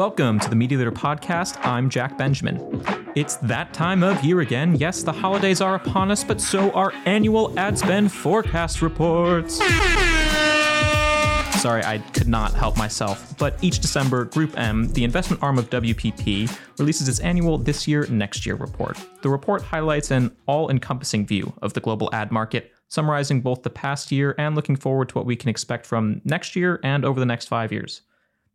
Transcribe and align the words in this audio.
Welcome 0.00 0.40
to 0.40 0.48
the 0.48 0.56
Media 0.56 0.78
Leader 0.78 0.92
Podcast. 0.92 1.62
I'm 1.62 1.90
Jack 1.90 2.16
Benjamin. 2.16 2.82
It's 3.14 3.36
that 3.36 3.74
time 3.74 4.02
of 4.02 4.24
year 4.24 4.40
again. 4.40 4.74
Yes, 4.76 5.02
the 5.02 5.12
holidays 5.12 5.60
are 5.60 5.74
upon 5.74 6.10
us, 6.10 6.24
but 6.24 6.40
so 6.40 6.70
are 6.70 6.90
annual 7.04 7.52
ad 7.58 7.78
spend 7.78 8.10
forecast 8.10 8.80
reports. 8.80 9.58
Sorry, 11.60 11.84
I 11.84 12.02
could 12.14 12.28
not 12.28 12.54
help 12.54 12.78
myself. 12.78 13.36
But 13.36 13.62
each 13.62 13.80
December, 13.80 14.24
GroupM, 14.24 14.94
the 14.94 15.04
investment 15.04 15.42
arm 15.42 15.58
of 15.58 15.68
WPP, 15.68 16.50
releases 16.78 17.06
its 17.06 17.20
annual 17.20 17.58
This 17.58 17.86
Year, 17.86 18.06
Next 18.06 18.46
Year 18.46 18.54
report. 18.54 18.96
The 19.20 19.28
report 19.28 19.60
highlights 19.60 20.10
an 20.10 20.34
all 20.46 20.70
encompassing 20.70 21.26
view 21.26 21.52
of 21.60 21.74
the 21.74 21.80
global 21.80 22.08
ad 22.14 22.32
market, 22.32 22.72
summarizing 22.88 23.42
both 23.42 23.64
the 23.64 23.68
past 23.68 24.10
year 24.10 24.34
and 24.38 24.56
looking 24.56 24.76
forward 24.76 25.10
to 25.10 25.16
what 25.16 25.26
we 25.26 25.36
can 25.36 25.50
expect 25.50 25.84
from 25.84 26.22
next 26.24 26.56
year 26.56 26.80
and 26.82 27.04
over 27.04 27.20
the 27.20 27.26
next 27.26 27.48
five 27.48 27.70
years. 27.70 28.00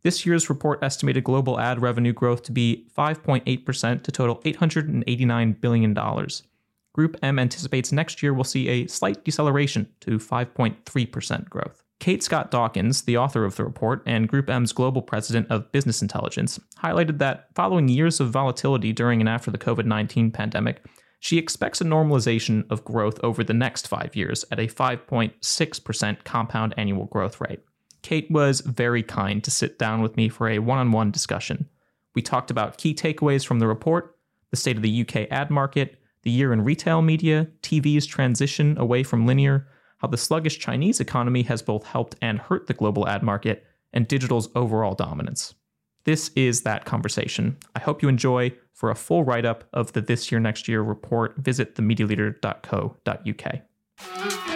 This 0.06 0.24
year's 0.24 0.48
report 0.48 0.84
estimated 0.84 1.24
global 1.24 1.58
ad 1.58 1.82
revenue 1.82 2.12
growth 2.12 2.44
to 2.44 2.52
be 2.52 2.86
5.8% 2.96 4.04
to 4.04 4.12
total 4.12 4.36
$889 4.36 5.60
billion. 5.60 5.94
GroupM 5.96 7.40
anticipates 7.40 7.90
next 7.90 8.22
year 8.22 8.32
will 8.32 8.44
see 8.44 8.68
a 8.68 8.86
slight 8.86 9.24
deceleration 9.24 9.88
to 10.02 10.18
5.3% 10.18 11.48
growth. 11.48 11.82
Kate 11.98 12.22
Scott-Dawkins, 12.22 13.02
the 13.02 13.16
author 13.16 13.44
of 13.44 13.56
the 13.56 13.64
report 13.64 14.04
and 14.06 14.30
GroupM's 14.30 14.72
global 14.72 15.02
president 15.02 15.50
of 15.50 15.72
business 15.72 16.00
intelligence, 16.00 16.60
highlighted 16.80 17.18
that 17.18 17.48
following 17.56 17.88
years 17.88 18.20
of 18.20 18.30
volatility 18.30 18.92
during 18.92 19.18
and 19.18 19.28
after 19.28 19.50
the 19.50 19.58
COVID 19.58 19.86
19 19.86 20.30
pandemic, 20.30 20.86
she 21.18 21.36
expects 21.36 21.80
a 21.80 21.84
normalization 21.84 22.64
of 22.70 22.84
growth 22.84 23.18
over 23.24 23.42
the 23.42 23.52
next 23.52 23.88
five 23.88 24.14
years 24.14 24.44
at 24.52 24.60
a 24.60 24.68
5.6% 24.68 26.22
compound 26.22 26.74
annual 26.76 27.06
growth 27.06 27.40
rate. 27.40 27.58
Kate 28.06 28.30
was 28.30 28.60
very 28.60 29.02
kind 29.02 29.42
to 29.42 29.50
sit 29.50 29.80
down 29.80 30.00
with 30.00 30.16
me 30.16 30.28
for 30.28 30.48
a 30.48 30.60
one 30.60 30.78
on 30.78 30.92
one 30.92 31.10
discussion. 31.10 31.68
We 32.14 32.22
talked 32.22 32.52
about 32.52 32.78
key 32.78 32.94
takeaways 32.94 33.44
from 33.44 33.58
the 33.58 33.66
report, 33.66 34.16
the 34.52 34.56
state 34.56 34.76
of 34.76 34.82
the 34.82 35.00
UK 35.00 35.26
ad 35.28 35.50
market, 35.50 35.98
the 36.22 36.30
year 36.30 36.52
in 36.52 36.62
retail 36.62 37.02
media, 37.02 37.48
TV's 37.62 38.06
transition 38.06 38.78
away 38.78 39.02
from 39.02 39.26
linear, 39.26 39.66
how 39.98 40.06
the 40.06 40.16
sluggish 40.16 40.60
Chinese 40.60 41.00
economy 41.00 41.42
has 41.42 41.62
both 41.62 41.84
helped 41.84 42.14
and 42.22 42.38
hurt 42.38 42.68
the 42.68 42.74
global 42.74 43.08
ad 43.08 43.24
market, 43.24 43.66
and 43.92 44.06
digital's 44.06 44.50
overall 44.54 44.94
dominance. 44.94 45.56
This 46.04 46.30
is 46.36 46.62
that 46.62 46.84
conversation. 46.84 47.56
I 47.74 47.80
hope 47.80 48.02
you 48.02 48.08
enjoy. 48.08 48.52
For 48.72 48.88
a 48.88 48.94
full 48.94 49.24
write 49.24 49.44
up 49.44 49.64
of 49.72 49.94
the 49.94 50.00
This 50.00 50.30
Year 50.30 50.40
Next 50.40 50.68
Year 50.68 50.80
report, 50.80 51.38
visit 51.38 51.74
themedialeader.co.uk. 51.74 54.55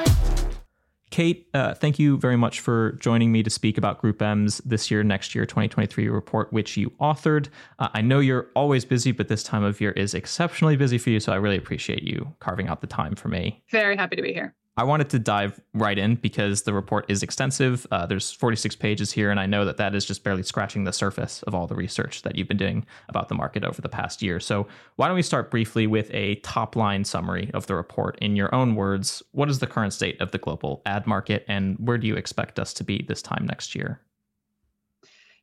Kate, 1.11 1.49
uh, 1.55 1.75
thank 1.75 1.99
you 1.99 2.17
very 2.19 2.37
much 2.37 2.61
for 2.61 2.93
joining 3.01 3.33
me 3.33 3.43
to 3.43 3.51
speak 3.51 3.77
about 3.77 4.01
GroupM's 4.01 4.59
this 4.59 4.91
year, 4.91 5.03
next 5.03 5.35
year, 5.35 5.45
2023 5.45 6.09
report, 6.09 6.53
which 6.53 6.77
you 6.77 6.91
authored. 7.01 7.49
Uh, 7.81 7.89
I 7.93 8.01
know 8.01 8.21
you're 8.21 8.49
always 8.55 8.85
busy, 8.85 9.11
but 9.11 9.29
this 9.29 9.43
time 9.43 9.65
of 9.65 9.81
year 9.81 9.91
is 9.93 10.15
exceptionally 10.15 10.77
busy 10.77 10.99
for 10.99 11.11
you. 11.11 11.19
So 11.19 11.33
I 11.33 11.37
really 11.37 11.57
appreciate 11.57 12.05
you 12.05 12.33
carving 12.39 12.69
out 12.69 12.81
the 12.81 12.87
time 12.87 13.17
for 13.17 13.29
me. 13.29 13.63
Very 13.71 13.97
happy 13.97 14.17
to 14.17 14.23
be 14.23 14.33
here. 14.33 14.55
I 14.77 14.85
wanted 14.85 15.11
to 15.11 15.19
dive 15.19 15.61
right 15.75 15.99
in 15.99 16.15
because 16.15 16.63
the 16.63 16.73
report 16.73 17.05
is 17.09 17.23
extensive. 17.23 17.87
Uh, 17.91 18.07
there's 18.07 18.31
46 18.31 18.77
pages 18.77 19.13
here, 19.13 19.31
and 19.31 19.41
I 19.41 19.47
know 19.47 19.65
that 19.65 19.77
that 19.79 19.95
is 19.95 20.05
just 20.05 20.25
barely 20.25 20.43
scratching 20.43 20.85
the 20.85 20.93
surface 20.93 21.43
of 21.43 21.55
all 21.55 21.67
the 21.67 21.75
research 21.75 22.23
that 22.23 22.37
you've 22.37 22.49
been 22.49 22.57
doing 22.57 22.87
about 23.09 23.29
the 23.29 23.35
market 23.35 23.65
over 23.65 23.83
the 23.83 23.89
past 23.89 24.23
year. 24.23 24.39
So, 24.41 24.69
why 24.97 25.09
don't 25.09 25.17
we 25.17 25.23
start 25.23 25.51
briefly 25.51 25.87
with 25.87 26.09
a 26.15 26.37
top 26.37 26.77
line 26.77 27.05
summary 27.05 27.51
of 27.53 27.67
the 27.67 27.75
report 27.75 28.19
in 28.21 28.37
your 28.37 28.55
own 28.55 28.75
words? 28.75 29.23
What 29.33 29.51
is 29.51 29.59
the 29.59 29.67
current 29.67 29.93
state 29.93 30.21
of 30.21 30.31
the 30.31 30.39
global 30.39 30.83
ad 30.87 31.07
market, 31.07 31.45
and 31.49 31.77
where 31.79 31.99
do 31.99 32.07
you 32.07 32.17
expect 32.17 32.59
us 32.59 32.73
to 32.75 32.85
be 32.85 33.05
this 33.07 33.23
time 33.23 33.47
next 33.47 33.75
year? 33.75 34.01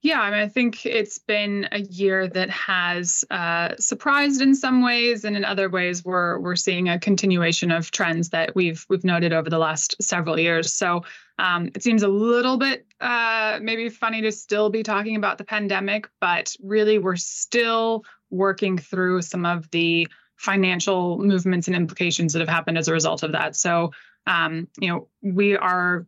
Yeah, 0.03 0.21
I 0.21 0.29
mean, 0.29 0.39
I 0.39 0.47
think 0.47 0.85
it's 0.85 1.17
been 1.17 1.67
a 1.71 1.79
year 1.79 2.27
that 2.27 2.51
has 2.51 3.25
uh, 3.31 3.75
surprised 3.79 4.41
in 4.41 4.53
some 4.53 4.83
ways, 4.83 5.25
and 5.25 5.35
in 5.35 5.43
other 5.43 5.69
ways, 5.69 6.05
we're 6.05 6.39
we're 6.39 6.55
seeing 6.55 6.87
a 6.87 6.99
continuation 6.99 7.71
of 7.71 7.89
trends 7.89 8.29
that 8.29 8.55
we've 8.55 8.85
we've 8.89 9.03
noted 9.03 9.33
over 9.33 9.49
the 9.49 9.57
last 9.57 9.95
several 10.01 10.39
years. 10.39 10.71
So 10.71 11.03
um, 11.39 11.71
it 11.73 11.81
seems 11.81 12.03
a 12.03 12.07
little 12.07 12.57
bit 12.57 12.85
uh, 13.01 13.57
maybe 13.59 13.89
funny 13.89 14.21
to 14.21 14.31
still 14.31 14.69
be 14.69 14.83
talking 14.83 15.15
about 15.15 15.39
the 15.39 15.43
pandemic, 15.43 16.07
but 16.21 16.55
really, 16.61 16.99
we're 16.99 17.15
still 17.15 18.05
working 18.29 18.77
through 18.77 19.23
some 19.23 19.47
of 19.47 19.69
the 19.71 20.07
financial 20.35 21.17
movements 21.17 21.67
and 21.67 21.75
implications 21.75 22.33
that 22.33 22.39
have 22.39 22.49
happened 22.49 22.77
as 22.77 22.87
a 22.87 22.93
result 22.93 23.23
of 23.23 23.31
that. 23.31 23.55
So 23.55 23.91
um, 24.27 24.67
you 24.79 24.89
know, 24.89 25.07
we 25.23 25.57
are 25.57 26.05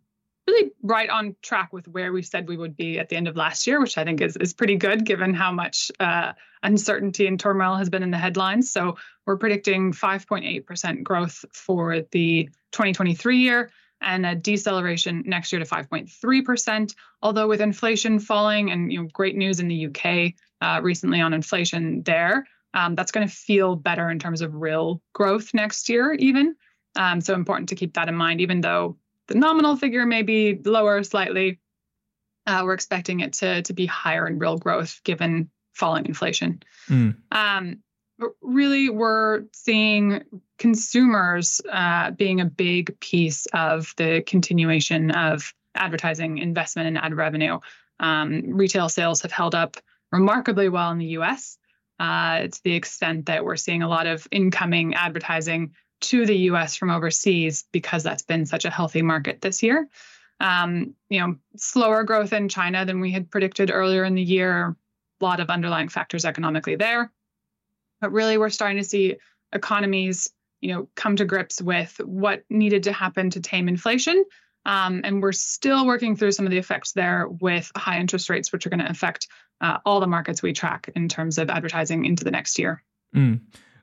really 0.50 0.72
right 0.82 1.10
on 1.10 1.36
track 1.42 1.72
with 1.72 1.88
where 1.88 2.12
we 2.12 2.22
said 2.22 2.48
we 2.48 2.58
would 2.58 2.76
be 2.76 3.00
at 3.00 3.10
the 3.10 3.16
end 3.16 3.28
of 3.28 3.36
last 3.36 3.68
year, 3.68 3.80
which 3.80 3.98
I 3.98 4.04
think 4.04 4.22
is, 4.22 4.36
is 4.38 4.54
pretty 4.54 4.76
good 4.76 5.06
given 5.06 5.34
how 5.34 5.52
much 5.52 5.92
uh, 6.00 6.34
uncertainty 6.64 7.28
and 7.28 7.40
turmoil 7.40 7.76
has 7.76 7.90
been 7.90 8.04
in 8.04 8.12
the 8.12 8.18
headlines. 8.18 8.72
So 8.72 8.98
we're 9.26 9.38
predicting 9.38 9.94
5.8% 9.94 11.04
growth 11.04 11.46
for 11.54 12.02
the 12.12 12.50
2023 12.72 13.38
year 13.38 13.72
and 14.02 14.26
a 14.26 14.36
deceleration 14.36 15.24
next 15.26 15.52
year 15.52 15.60
to 15.60 15.70
5.3%. 15.70 16.96
Although 17.22 17.48
with 17.48 17.62
inflation 17.62 18.20
falling 18.20 18.72
and 18.72 18.92
you 18.92 19.02
know 19.02 19.10
great 19.14 19.36
news 19.36 19.60
in 19.60 19.68
the 19.68 19.88
UK 19.88 20.34
uh, 20.62 20.82
recently 20.82 21.22
on 21.22 21.34
inflation 21.34 22.02
there, 22.04 22.46
um, 22.74 22.96
that's 22.96 23.12
going 23.12 23.28
to 23.28 23.34
feel 23.34 23.76
better 23.76 24.10
in 24.10 24.20
terms 24.20 24.42
of 24.42 24.56
real 24.56 25.02
growth 25.14 25.54
next 25.54 25.90
year 25.90 26.14
even. 26.14 26.56
Um, 26.96 27.22
so 27.22 27.34
important 27.34 27.70
to 27.70 27.76
keep 27.76 27.94
that 27.94 28.10
in 28.10 28.16
mind, 28.16 28.42
even 28.42 28.62
though 28.62 28.98
the 29.30 29.36
nominal 29.36 29.78
figure 29.78 30.06
may 30.06 30.24
be 30.24 30.60
lower 30.66 31.04
slightly. 31.04 31.60
Uh, 32.46 32.64
we're 32.66 32.74
expecting 32.74 33.20
it 33.20 33.34
to, 33.34 33.62
to 33.62 33.74
be 33.74 33.86
higher 33.86 34.28
in 34.28 34.40
real 34.40 34.58
growth 34.58 35.00
given 35.04 35.50
falling 35.74 36.08
inflation. 36.08 36.62
Mm. 36.90 37.16
Um, 37.32 37.78
but 38.18 38.32
really, 38.42 38.90
we're 38.90 39.44
seeing 39.54 40.24
consumers 40.58 41.62
uh, 41.72 42.12
being 42.12 42.42
a 42.42 42.46
big 42.46 43.00
piece 43.00 43.46
of 43.54 43.94
the 43.98 44.24
continuation 44.26 45.12
of 45.12 45.54
advertising 45.76 46.40
investment 46.40 46.88
and 46.88 46.98
ad 46.98 47.14
revenue. 47.14 47.60
Um, 48.00 48.42
retail 48.48 48.90
sales 48.90 49.22
have 49.22 49.32
held 49.32 49.54
up 49.56 49.78
remarkably 50.12 50.70
well 50.70 50.92
in 50.92 50.98
the 50.98 51.18
US 51.20 51.58
uh, 52.00 52.48
to 52.48 52.64
the 52.64 52.74
extent 52.74 53.28
that 53.28 53.46
we're 53.46 53.58
seeing 53.58 53.84
a 53.84 53.88
lot 53.88 54.08
of 54.08 54.28
incoming 54.32 54.96
advertising 54.96 55.76
to 56.02 56.26
the 56.26 56.38
US 56.38 56.76
from 56.76 56.90
overseas 56.90 57.66
because 57.72 58.04
that's 58.04 58.24
been 58.24 58.46
such 58.46 58.66
a 58.66 58.70
healthy 58.70 59.02
market 59.02 59.42
this 59.42 59.64
year. 59.64 59.88
Um, 60.40 60.96
you 61.10 61.20
know, 61.20 61.36
slower 61.58 62.04
growth 62.04 62.32
in 62.32 62.48
China 62.48 62.86
than 62.86 63.02
we 63.02 63.12
had 63.12 63.30
predicted 63.30 63.72
earlier 63.72 64.06
in 64.06 64.16
the 64.16 64.24
year. 64.24 64.76
A 65.22 65.26
lot 65.26 65.42
of 65.42 65.50
underlying 65.50 65.90
factors 65.90 66.24
economically 66.24 66.76
there. 66.76 67.12
But 68.00 68.14
really, 68.14 68.38
we're 68.38 68.50
starting 68.50 68.78
to 68.78 68.88
see 68.88 69.18
economies, 69.52 70.32
you 70.62 70.74
know, 70.74 70.88
come 70.96 71.18
to 71.18 71.26
grips 71.26 71.62
with 71.62 72.00
what 72.06 72.44
needed 72.50 72.84
to 72.84 72.94
happen 72.94 73.30
to 73.32 73.42
tame 73.42 73.68
inflation. 73.68 74.24
Um, 74.66 75.02
and 75.04 75.22
we're 75.22 75.32
still 75.34 75.86
working 75.86 76.16
through 76.16 76.32
some 76.32 76.46
of 76.46 76.52
the 76.52 76.58
effects 76.58 76.94
there 76.94 77.28
with 77.28 77.72
high 77.76 78.00
interest 78.00 78.30
rates, 78.30 78.52
which 78.52 78.66
are 78.66 78.70
going 78.70 78.80
to 78.80 78.90
affect 78.90 79.28
uh, 79.62 79.80
all 79.86 80.00
the 80.00 80.08
markets 80.08 80.42
we 80.42 80.54
track 80.54 80.90
in 80.96 81.10
terms 81.10 81.38
of 81.38 81.50
advertising 81.50 82.06
into 82.06 82.24
the 82.24 82.32
next 82.32 82.60
year. 82.60 82.84
Mm. 83.16 83.42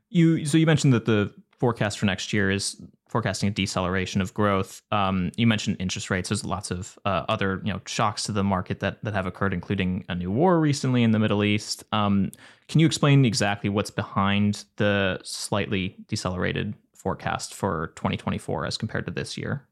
You 0.09 0.47
so 0.47 0.57
you 0.57 0.67
mentioned 0.67 0.93
that 0.93 1.05
the 1.05 1.35
forecast 1.59 1.99
for 1.99 2.07
next 2.07 2.33
year 2.33 2.51
is 2.51 2.81
forecasting 3.09 3.49
a 3.49 3.53
deceleration 3.53 4.21
of 4.21 4.35
growth. 4.35 4.83
Um, 4.91 5.31
you 5.37 5.47
mentioned 5.47 5.77
interest 5.79 6.11
rates. 6.11 6.29
There's 6.29 6.45
lots 6.45 6.71
of 6.71 6.99
uh, 7.05 7.25
other 7.29 7.61
you 7.65 7.73
know 7.73 7.81
shocks 7.87 8.25
to 8.25 8.33
the 8.33 8.45
market 8.45 8.81
that 8.81 9.03
that 9.05 9.15
have 9.15 9.27
occurred, 9.27 9.55
including 9.55 10.05
a 10.09 10.15
new 10.15 10.31
war 10.31 10.61
recently 10.61 11.03
in 11.03 11.13
the 11.13 11.19
Middle 11.19 11.45
East. 11.45 11.85
Um, 11.93 12.31
can 12.69 12.81
you 12.81 12.87
explain 12.87 13.25
exactly 13.25 13.71
what's 13.71 13.91
behind 13.91 14.65
the 14.77 15.21
slightly 15.23 15.97
decelerated 16.09 16.75
forecast 16.95 17.55
for 17.55 17.93
2024 17.97 18.67
as 18.67 18.77
compared 18.77 19.07
to 19.07 19.13
this 19.13 19.37
year? 19.37 19.67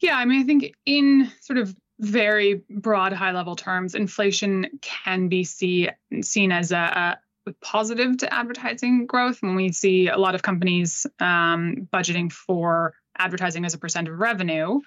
Yeah, 0.00 0.16
I 0.16 0.24
mean, 0.24 0.40
I 0.40 0.44
think 0.44 0.74
in 0.86 1.30
sort 1.40 1.58
of 1.58 1.76
very 2.00 2.62
broad, 2.68 3.12
high 3.12 3.30
level 3.30 3.54
terms, 3.54 3.94
inflation 3.94 4.66
can 4.80 5.28
be 5.28 5.44
see, 5.44 5.88
seen 6.22 6.50
as 6.50 6.72
a, 6.72 7.18
positive 7.60 8.18
to 8.18 8.32
advertising 8.32 9.06
growth 9.06 9.42
when 9.42 9.54
we 9.54 9.72
see 9.72 10.08
a 10.08 10.16
lot 10.16 10.34
of 10.34 10.42
companies 10.42 11.06
um, 11.20 11.88
budgeting 11.92 12.30
for 12.32 12.94
advertising 13.18 13.64
as 13.64 13.74
a 13.74 13.78
percent 13.78 14.08
of 14.08 14.18
revenue. 14.18 14.80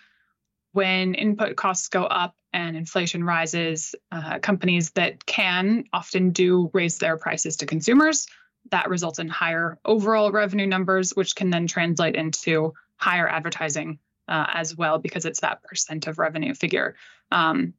When 0.71 1.13
input 1.13 1.55
costs 1.55 1.87
go 1.87 2.03
up 2.03 2.35
and 2.51 2.75
inflation 2.75 3.23
rises, 3.23 3.95
uh, 4.11 4.39
companies 4.39 4.91
that 4.91 5.25
can 5.25 5.85
often 5.93 6.31
do 6.31 6.69
raise 6.73 6.97
their 6.97 7.17
prices 7.17 7.57
to 7.57 7.65
consumers. 7.65 8.27
That 8.71 8.89
results 8.89 9.19
in 9.19 9.29
higher 9.29 9.77
overall 9.85 10.31
revenue 10.31 10.65
numbers, 10.65 11.11
which 11.11 11.35
can 11.35 11.49
then 11.49 11.67
translate 11.67 12.15
into 12.15 12.73
higher 12.97 13.27
advertising 13.27 13.99
uh, 14.27 14.47
as 14.53 14.75
well 14.75 14.97
because 14.97 15.25
it's 15.25 15.41
that 15.41 15.63
percent 15.63 16.07
of 16.07 16.17
revenue 16.17 16.53
figure. 16.53 16.95
Um, 17.31 17.73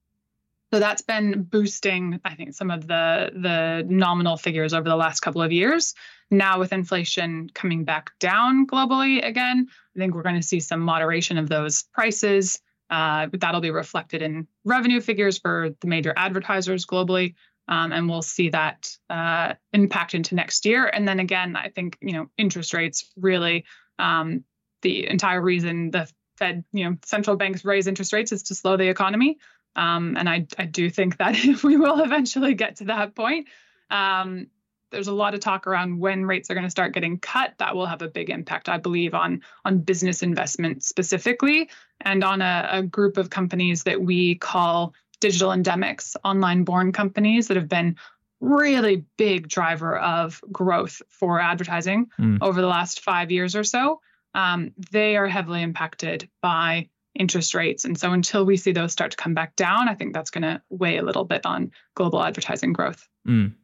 so 0.73 0.81
that's 0.81 1.03
been 1.03 1.45
boosting, 1.45 2.21
I 2.25 2.35
think, 2.35 2.55
some 2.55 2.71
of 2.71 2.87
the 2.87 3.31
the 3.35 3.85
nominal 3.89 4.37
figures 4.37 4.73
over 4.75 4.89
the 4.89 4.97
last 4.97 5.21
couple 5.21 5.43
of 5.43 5.53
years. 5.53 5.95
Now 6.31 6.59
with 6.59 6.73
inflation 6.73 7.49
coming 7.55 7.85
back 7.85 8.11
down 8.19 8.67
globally 8.67 9.25
again, 9.25 9.69
I 9.95 9.99
think 9.99 10.15
we're 10.15 10.23
going 10.23 10.41
to 10.41 10.47
see 10.47 10.61
some 10.61 10.81
moderation 10.81 11.39
of 11.39 11.49
those 11.49 11.85
prices. 11.95 12.61
Uh, 12.91 13.29
that'll 13.33 13.61
be 13.61 13.71
reflected 13.71 14.23
in 14.23 14.47
revenue 14.65 15.01
figures 15.01 15.39
for 15.39 15.71
the 15.81 15.87
major 15.89 16.13
advertisers 16.17 16.87
globally. 16.87 17.35
Um, 17.69 17.91
and 17.91 18.09
we'll 18.09 18.23
see 18.23 18.51
that 18.51 18.89
uh, 19.11 19.55
impact 19.73 20.15
into 20.15 20.37
next 20.37 20.65
year. 20.65 20.87
And 20.87 21.07
then 21.07 21.19
again, 21.19 21.57
I 21.57 21.69
think 21.69 21.97
you 22.01 22.13
know 22.13 22.27
interest 22.37 22.75
rates 22.75 23.11
really 23.17 23.65
um, 23.99 24.45
the 24.83 25.09
entire 25.09 25.41
reason 25.41 25.91
the 25.91 26.09
Fed, 26.37 26.65
you 26.73 26.85
know, 26.85 26.97
central 27.05 27.37
banks 27.37 27.65
raise 27.65 27.87
interest 27.87 28.13
rates 28.13 28.33
is 28.33 28.43
to 28.45 28.55
slow 28.55 28.77
the 28.77 28.89
economy. 28.89 29.39
Um, 29.77 30.17
and 30.17 30.29
I, 30.29 30.47
I 30.59 30.65
do 30.65 30.91
think 30.91 31.19
that 31.19 31.37
if 31.37 31.63
we 31.65 31.77
will 31.77 32.01
eventually 32.01 32.55
get 32.55 32.77
to 32.77 32.85
that 32.87 33.15
point, 33.15 33.47
um, 33.91 34.49
there's 34.91 35.09
a 35.09 35.13
lot 35.13 35.35
of 35.35 35.41
talk 35.41 35.67
around 35.67 35.99
when 35.99 36.25
rates 36.25 36.51
are 36.51 36.55
going 36.55 36.65
to 36.65 36.71
start 36.71 36.95
getting 36.95 37.19
cut. 37.19 37.55
That 37.59 37.77
will 37.77 37.87
have 37.87 38.03
a 38.03 38.09
big 38.09 38.31
impact, 38.31 38.69
I 38.69 38.79
believe, 38.79 39.15
on 39.15 39.43
on 39.65 39.79
business 39.79 40.23
investment 40.23 40.83
specifically, 40.85 41.69
and 42.01 42.25
on 42.25 42.41
a, 42.41 42.69
a 42.71 42.83
group 42.83 43.17
of 43.17 43.31
companies 43.31 43.83
that 43.85 44.01
we 44.01 44.37
call 44.37 44.95
digital 45.21 45.51
endemics, 45.51 46.17
online 46.25 46.65
born 46.65 46.93
companies 46.93 47.49
that 47.49 47.57
have 47.57 47.69
been 47.69 47.97
really 48.41 49.05
big 49.17 49.49
driver 49.49 49.99
of 49.99 50.41
growth 50.53 51.01
for 51.09 51.41
advertising 51.41 52.07
mm. 52.19 52.39
over 52.41 52.61
the 52.61 52.67
last 52.67 53.01
five 53.01 53.31
years 53.31 53.57
or 53.57 53.65
so. 53.65 54.01
Um, 54.35 54.73
they 54.91 55.17
are 55.17 55.27
heavily 55.27 55.63
impacted 55.63 56.29
by 56.43 56.91
interest 57.17 57.55
rates. 57.55 57.85
And 57.85 57.99
so 57.99 58.13
until 58.13 58.45
we 58.45 58.57
see 58.57 58.73
those 58.73 58.93
start 58.93 59.11
to 59.13 59.17
come 59.17 59.35
back 59.35 59.57
down, 59.57 59.89
I 59.89 59.95
think 59.95 60.15
that's 60.15 60.31
going 60.31 60.43
to 60.43 60.61
weigh 60.71 60.99
a 60.99 61.03
little 61.03 61.25
bit 61.25 61.45
on 61.45 61.71
global 61.95 62.23
advertising 62.23 62.73
growth. 62.73 63.09
Mm. 63.27 63.55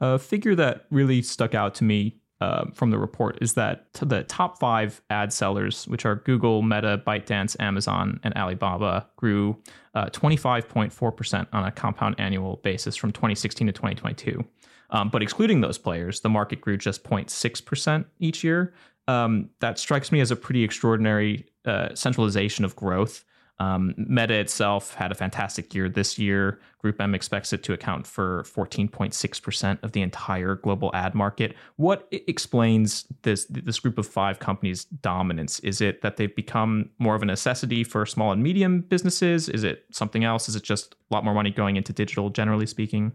A 0.00 0.18
figure 0.18 0.54
that 0.54 0.86
really 0.90 1.22
stuck 1.22 1.54
out 1.54 1.74
to 1.76 1.84
me 1.84 2.18
uh, 2.40 2.66
from 2.72 2.90
the 2.90 2.98
report 2.98 3.38
is 3.40 3.54
that 3.54 3.92
the 3.94 4.22
top 4.24 4.60
five 4.60 5.02
ad 5.10 5.32
sellers, 5.32 5.88
which 5.88 6.04
are 6.04 6.16
Google, 6.16 6.62
Meta, 6.62 7.02
ByteDance, 7.04 7.56
Amazon, 7.58 8.20
and 8.22 8.32
Alibaba, 8.36 9.08
grew 9.16 9.60
uh, 9.94 10.06
25.4% 10.06 11.46
on 11.52 11.64
a 11.64 11.72
compound 11.72 12.14
annual 12.18 12.56
basis 12.62 12.94
from 12.94 13.10
2016 13.10 13.66
to 13.66 13.72
2022. 13.72 14.44
Um, 14.90 15.08
but 15.10 15.22
excluding 15.22 15.60
those 15.60 15.78
players, 15.78 16.20
the 16.20 16.28
market 16.28 16.60
grew 16.60 16.76
just 16.76 17.04
0.6% 17.04 18.04
each 18.20 18.44
year. 18.44 18.72
Um, 19.06 19.50
that 19.60 19.78
strikes 19.78 20.12
me 20.12 20.20
as 20.20 20.30
a 20.30 20.36
pretty 20.36 20.62
extraordinary 20.62 21.46
uh, 21.68 21.94
centralization 21.94 22.64
of 22.64 22.74
growth. 22.74 23.24
Um, 23.60 23.94
Meta 23.96 24.34
itself 24.34 24.94
had 24.94 25.10
a 25.10 25.16
fantastic 25.16 25.74
year 25.74 25.88
this 25.88 26.16
year. 26.18 26.60
GroupM 26.84 27.14
expects 27.14 27.52
it 27.52 27.64
to 27.64 27.72
account 27.72 28.06
for 28.06 28.44
14.6% 28.44 29.82
of 29.82 29.92
the 29.92 30.00
entire 30.00 30.54
global 30.54 30.92
ad 30.94 31.14
market. 31.14 31.56
What 31.74 32.06
explains 32.12 33.04
this 33.22 33.46
this 33.46 33.80
group 33.80 33.98
of 33.98 34.06
five 34.06 34.38
companies' 34.38 34.84
dominance? 34.84 35.58
Is 35.60 35.80
it 35.80 36.02
that 36.02 36.16
they've 36.16 36.34
become 36.34 36.90
more 36.98 37.16
of 37.16 37.22
a 37.22 37.26
necessity 37.26 37.82
for 37.82 38.06
small 38.06 38.30
and 38.30 38.42
medium 38.42 38.82
businesses? 38.82 39.48
Is 39.48 39.64
it 39.64 39.86
something 39.90 40.22
else? 40.22 40.48
Is 40.48 40.54
it 40.54 40.62
just 40.62 40.94
a 41.10 41.14
lot 41.14 41.24
more 41.24 41.34
money 41.34 41.50
going 41.50 41.76
into 41.76 41.92
digital, 41.92 42.30
generally 42.30 42.66
speaking? 42.66 43.12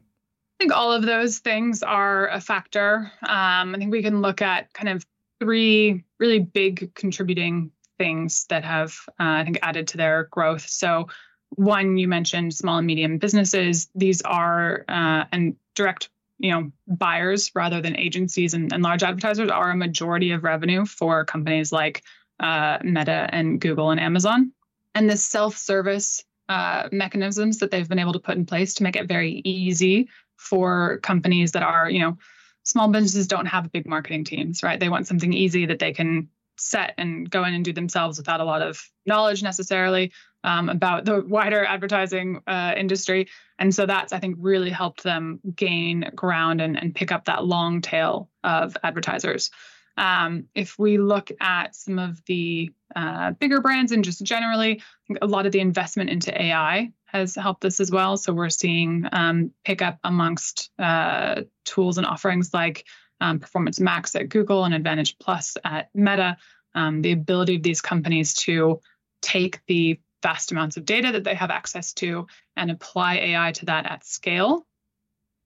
I 0.60 0.64
think 0.64 0.74
all 0.74 0.92
of 0.92 1.04
those 1.04 1.40
things 1.40 1.84
are 1.84 2.28
a 2.28 2.42
factor. 2.42 3.12
Um, 3.22 3.74
I 3.74 3.78
think 3.78 3.92
we 3.92 4.04
can 4.04 4.22
look 4.22 4.42
at 4.42 4.74
kind 4.74 4.90
of 4.90 5.06
three 5.40 6.04
really 6.20 6.40
big 6.40 6.94
contributing 6.96 7.72
things 8.04 8.46
that 8.50 8.66
have, 8.66 8.94
uh, 9.12 9.40
I 9.40 9.44
think, 9.46 9.60
added 9.62 9.88
to 9.90 9.98
their 9.98 10.28
growth. 10.30 10.68
So, 10.68 11.08
one, 11.52 11.98
you 11.98 12.08
mentioned 12.10 12.54
small 12.54 12.80
and 12.80 12.88
medium 12.88 13.18
businesses. 13.18 13.88
These 13.96 14.22
are 14.24 14.84
uh, 14.90 15.24
and 15.32 15.56
direct, 15.74 16.10
you 16.38 16.52
know, 16.52 16.72
buyers 16.86 17.52
rather 17.56 17.80
than 17.80 17.96
agencies 17.96 18.54
and, 18.54 18.74
and, 18.74 18.84
large 18.84 19.04
advertisers 19.04 19.50
are 19.50 19.72
a 19.72 19.76
majority 19.76 20.32
of 20.32 20.44
revenue 20.44 20.84
for 20.86 21.24
companies 21.24 21.72
like 21.72 22.04
uh, 22.42 22.80
Meta 22.84 23.30
and 23.30 23.62
Google 23.62 23.92
and 23.92 24.02
Amazon. 24.02 24.52
And 24.96 25.10
the 25.10 25.16
self-service 25.16 26.26
uh, 26.50 26.90
mechanisms 26.92 27.60
that 27.60 27.72
they've 27.72 27.88
been 27.88 28.00
able 28.00 28.14
to 28.14 28.20
put 28.20 28.36
in 28.36 28.46
place 28.46 28.74
to 28.76 28.84
make 28.84 28.98
it 28.98 29.08
very 29.08 29.42
easy 29.46 30.10
for 30.36 31.00
companies 31.04 31.54
that 31.54 31.64
are, 31.64 31.90
you 31.90 32.00
know, 32.00 32.18
small 32.64 32.90
businesses 32.90 33.28
don't 33.28 33.46
have 33.46 33.72
big 33.72 33.88
marketing 33.88 34.26
teams, 34.26 34.62
right? 34.62 34.80
They 34.80 34.90
want 34.90 35.08
something 35.08 35.32
easy 35.32 35.68
that 35.68 35.80
they 35.80 35.94
can 35.94 36.28
set 36.58 36.94
and 36.98 37.30
go 37.30 37.44
in 37.44 37.54
and 37.54 37.66
do 37.66 37.74
themselves 37.74 38.18
without 38.18 38.42
a 38.42 38.46
lot 38.46 38.62
of 38.62 38.82
knowledge 39.06 39.44
necessarily 39.44 40.12
um, 40.44 40.70
about 40.70 41.06
the 41.06 41.22
wider 41.22 41.64
advertising 41.64 42.42
uh, 42.48 42.74
industry. 42.76 43.28
And 43.60 43.74
so 43.74 43.86
that's, 43.86 44.14
I 44.14 44.20
think, 44.20 44.38
really 44.40 44.70
helped 44.70 45.04
them 45.04 45.40
gain 45.56 46.12
ground 46.16 46.62
and, 46.62 46.78
and 46.78 46.94
pick 46.94 47.12
up 47.12 47.26
that 47.26 47.46
long 47.46 47.82
tail 47.82 48.30
of 48.44 48.76
advertisers. 48.84 49.52
Um, 49.96 50.46
if 50.56 50.78
we 50.80 50.98
look 50.98 51.30
at 51.40 51.76
some 51.76 52.00
of 52.00 52.20
the 52.26 52.72
uh, 52.96 53.32
bigger 53.32 53.62
brands 53.62 53.92
and 53.92 54.04
just 54.04 54.24
generally, 54.24 54.82
a 55.22 55.28
lot 55.28 55.46
of 55.46 55.52
the 55.52 55.60
investment 55.60 56.10
into 56.10 56.40
AI 56.40 56.92
has 57.06 57.36
helped 57.36 57.64
us 57.64 57.80
as 57.80 57.92
well. 57.92 58.18
So 58.18 58.34
we're 58.34 58.50
seeing 58.50 59.08
um, 59.12 59.52
pickup 59.64 60.00
amongst 60.04 60.72
uh, 60.80 61.44
tools 61.64 62.00
and 62.00 62.08
offerings 62.08 62.54
like 62.54 62.86
um, 63.24 63.40
Performance 63.40 63.80
Max 63.80 64.16
at 64.16 64.28
Google 64.28 64.66
and 64.66 64.74
Advantage 64.74 65.18
Plus 65.18 65.56
at 65.64 65.90
Meta. 65.96 66.38
Um, 66.75 67.02
the 67.02 67.14
ability 67.14 67.56
of 67.56 67.64
these 67.64 67.81
companies 67.81 68.34
to 68.34 68.81
take 69.22 69.62
the 69.68 70.00
vast 70.22 70.52
amounts 70.52 70.75
of 70.75 70.86
data 70.86 71.14
that 71.14 71.24
they 71.24 71.36
have 71.36 71.50
access 71.50 71.94
to 71.94 72.28
and 72.58 72.70
apply 72.70 73.16
AI 73.16 73.52
to 73.54 73.66
that 73.68 73.86
at 73.86 74.06
scale 74.06 74.66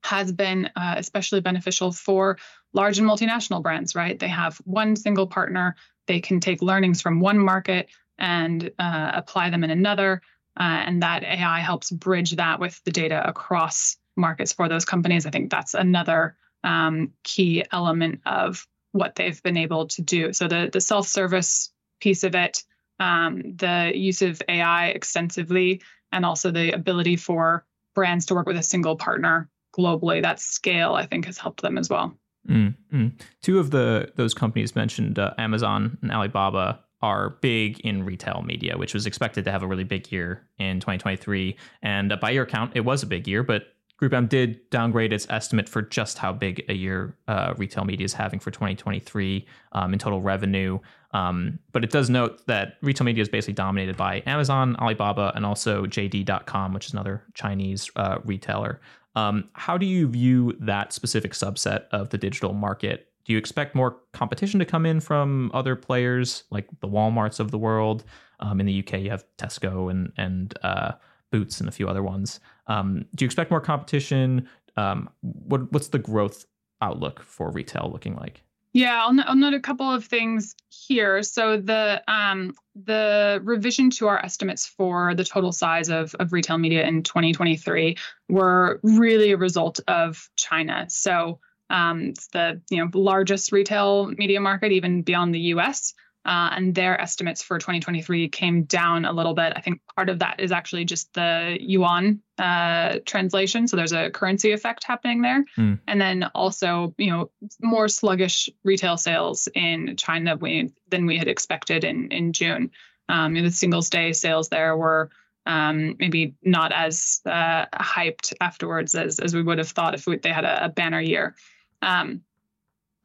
has 0.02 0.32
been 0.32 0.70
uh, 0.74 0.94
especially 0.96 1.40
beneficial 1.40 1.92
for 1.92 2.38
large 2.72 2.98
and 2.98 3.08
multinational 3.08 3.62
brands, 3.62 3.94
right? 3.94 4.18
They 4.18 4.28
have 4.28 4.56
one 4.64 4.96
single 4.96 5.26
partner, 5.26 5.76
they 6.06 6.20
can 6.20 6.40
take 6.40 6.62
learnings 6.62 7.00
from 7.00 7.20
one 7.20 7.38
market 7.38 7.88
and 8.18 8.70
uh, 8.78 9.10
apply 9.14 9.50
them 9.50 9.62
in 9.62 9.70
another. 9.70 10.22
Uh, 10.58 10.82
and 10.86 11.02
that 11.02 11.22
AI 11.22 11.60
helps 11.60 11.90
bridge 11.90 12.32
that 12.32 12.58
with 12.58 12.82
the 12.84 12.90
data 12.90 13.28
across 13.28 13.96
markets 14.16 14.52
for 14.52 14.68
those 14.68 14.84
companies. 14.84 15.26
I 15.26 15.30
think 15.30 15.50
that's 15.50 15.74
another 15.74 16.36
um, 16.64 17.12
key 17.24 17.64
element 17.72 18.20
of 18.26 18.66
what 18.92 19.14
they've 19.14 19.42
been 19.42 19.56
able 19.56 19.86
to 19.88 20.02
do. 20.02 20.32
So 20.32 20.48
the 20.48 20.70
the 20.72 20.80
self 20.80 21.06
service 21.06 21.72
piece 22.00 22.24
of 22.24 22.34
it, 22.34 22.62
um, 23.00 23.56
the 23.56 23.92
use 23.94 24.22
of 24.22 24.42
AI 24.48 24.88
extensively, 24.88 25.82
and 26.12 26.24
also 26.24 26.50
the 26.50 26.72
ability 26.72 27.16
for 27.16 27.64
brands 27.94 28.26
to 28.26 28.34
work 28.34 28.46
with 28.46 28.56
a 28.56 28.62
single 28.62 28.96
partner 28.96 29.48
globally. 29.76 30.22
That 30.22 30.40
scale, 30.40 30.94
I 30.94 31.06
think, 31.06 31.26
has 31.26 31.38
helped 31.38 31.62
them 31.62 31.78
as 31.78 31.88
well. 31.88 32.16
Mm-hmm. 32.48 33.08
Two 33.42 33.58
of 33.58 33.70
the 33.70 34.12
those 34.16 34.34
companies 34.34 34.74
mentioned, 34.74 35.18
uh, 35.18 35.34
Amazon 35.38 35.98
and 36.02 36.10
Alibaba, 36.10 36.80
are 37.00 37.30
big 37.40 37.78
in 37.80 38.04
retail 38.04 38.42
media, 38.44 38.76
which 38.76 38.94
was 38.94 39.06
expected 39.06 39.44
to 39.44 39.52
have 39.52 39.62
a 39.62 39.66
really 39.66 39.84
big 39.84 40.10
year 40.10 40.48
in 40.58 40.80
2023. 40.80 41.56
And 41.82 42.12
uh, 42.12 42.16
by 42.16 42.30
your 42.30 42.46
count, 42.46 42.72
it 42.74 42.80
was 42.80 43.02
a 43.02 43.06
big 43.06 43.28
year, 43.28 43.42
but 43.42 43.64
GroupM 44.00 44.28
did 44.28 44.68
downgrade 44.70 45.12
its 45.12 45.26
estimate 45.28 45.68
for 45.68 45.82
just 45.82 46.18
how 46.18 46.32
big 46.32 46.64
a 46.68 46.74
year 46.74 47.16
uh, 47.26 47.54
retail 47.56 47.84
media 47.84 48.04
is 48.04 48.12
having 48.12 48.38
for 48.38 48.50
2023 48.50 49.44
um, 49.72 49.92
in 49.92 49.98
total 49.98 50.22
revenue. 50.22 50.78
Um, 51.12 51.58
but 51.72 51.82
it 51.82 51.90
does 51.90 52.08
note 52.08 52.46
that 52.46 52.74
retail 52.80 53.04
media 53.04 53.22
is 53.22 53.28
basically 53.28 53.54
dominated 53.54 53.96
by 53.96 54.22
Amazon, 54.26 54.76
Alibaba, 54.76 55.32
and 55.34 55.44
also 55.44 55.84
JD.com, 55.86 56.74
which 56.74 56.86
is 56.86 56.92
another 56.92 57.22
Chinese 57.34 57.90
uh, 57.96 58.18
retailer. 58.24 58.80
Um, 59.16 59.48
how 59.54 59.76
do 59.76 59.86
you 59.86 60.06
view 60.06 60.56
that 60.60 60.92
specific 60.92 61.32
subset 61.32 61.86
of 61.90 62.10
the 62.10 62.18
digital 62.18 62.52
market? 62.52 63.08
Do 63.24 63.32
you 63.32 63.38
expect 63.38 63.74
more 63.74 63.96
competition 64.12 64.60
to 64.60 64.64
come 64.64 64.86
in 64.86 65.00
from 65.00 65.50
other 65.52 65.74
players 65.74 66.44
like 66.50 66.68
the 66.80 66.88
WalMarts 66.88 67.40
of 67.40 67.50
the 67.50 67.58
world? 67.58 68.04
Um, 68.40 68.60
in 68.60 68.66
the 68.66 68.78
UK, 68.78 69.00
you 69.00 69.10
have 69.10 69.24
Tesco 69.38 69.90
and 69.90 70.12
and 70.16 70.56
uh, 70.62 70.92
Boots 71.30 71.60
and 71.60 71.68
a 71.68 71.72
few 71.72 71.88
other 71.88 72.02
ones. 72.02 72.40
Um, 72.68 73.06
do 73.14 73.24
you 73.24 73.26
expect 73.26 73.50
more 73.50 73.60
competition? 73.60 74.48
Um, 74.76 75.10
what 75.22 75.72
what's 75.72 75.88
the 75.88 75.98
growth 75.98 76.46
outlook 76.80 77.22
for 77.22 77.50
retail 77.50 77.90
looking 77.92 78.14
like? 78.16 78.42
Yeah, 78.74 79.02
I'll, 79.02 79.34
note 79.34 79.54
a 79.54 79.60
couple 79.60 79.90
of 79.90 80.04
things 80.04 80.54
here. 80.68 81.22
So 81.22 81.56
the 81.56 82.02
um, 82.06 82.54
the 82.76 83.40
revision 83.42 83.90
to 83.90 84.08
our 84.08 84.22
estimates 84.22 84.66
for 84.66 85.14
the 85.14 85.24
total 85.24 85.52
size 85.52 85.88
of, 85.88 86.14
of 86.16 86.32
retail 86.32 86.58
media 86.58 86.86
in 86.86 87.02
2023 87.02 87.96
were 88.28 88.78
really 88.82 89.32
a 89.32 89.36
result 89.36 89.80
of 89.88 90.28
China. 90.36 90.86
So 90.90 91.40
um, 91.70 92.02
it's 92.10 92.28
the 92.28 92.60
you 92.70 92.78
know 92.78 92.90
largest 92.92 93.52
retail 93.52 94.06
media 94.06 94.40
market, 94.40 94.72
even 94.72 95.02
beyond 95.02 95.34
the 95.34 95.40
U.S. 95.40 95.94
Uh, 96.24 96.50
and 96.52 96.74
their 96.74 97.00
estimates 97.00 97.42
for 97.42 97.58
2023 97.58 98.28
came 98.28 98.64
down 98.64 99.04
a 99.04 99.12
little 99.12 99.34
bit. 99.34 99.52
I 99.56 99.60
think 99.60 99.80
part 99.96 100.10
of 100.10 100.18
that 100.18 100.40
is 100.40 100.52
actually 100.52 100.84
just 100.84 101.14
the 101.14 101.56
yuan 101.58 102.20
uh, 102.36 102.98
translation. 103.06 103.66
So 103.66 103.76
there's 103.76 103.92
a 103.92 104.10
currency 104.10 104.52
effect 104.52 104.84
happening 104.84 105.22
there. 105.22 105.44
Mm. 105.56 105.78
And 105.86 106.00
then 106.00 106.24
also, 106.34 106.94
you 106.98 107.10
know, 107.10 107.30
more 107.62 107.88
sluggish 107.88 108.50
retail 108.62 108.96
sales 108.98 109.48
in 109.54 109.96
China 109.96 110.36
we, 110.36 110.72
than 110.90 111.06
we 111.06 111.16
had 111.16 111.28
expected 111.28 111.84
in, 111.84 112.10
in 112.10 112.32
June. 112.32 112.72
Um, 113.08 113.34
the 113.34 113.50
Singles 113.50 113.88
Day 113.88 114.12
sales 114.12 114.50
there 114.50 114.76
were 114.76 115.10
um, 115.46 115.96
maybe 115.98 116.34
not 116.42 116.72
as 116.72 117.22
uh, 117.24 117.64
hyped 117.72 118.34
afterwards 118.40 118.94
as, 118.94 119.18
as 119.18 119.34
we 119.34 119.42
would 119.42 119.58
have 119.58 119.70
thought 119.70 119.94
if 119.94 120.06
we, 120.06 120.18
they 120.18 120.32
had 120.32 120.44
a, 120.44 120.66
a 120.66 120.68
banner 120.68 121.00
year. 121.00 121.34
Um, 121.80 122.22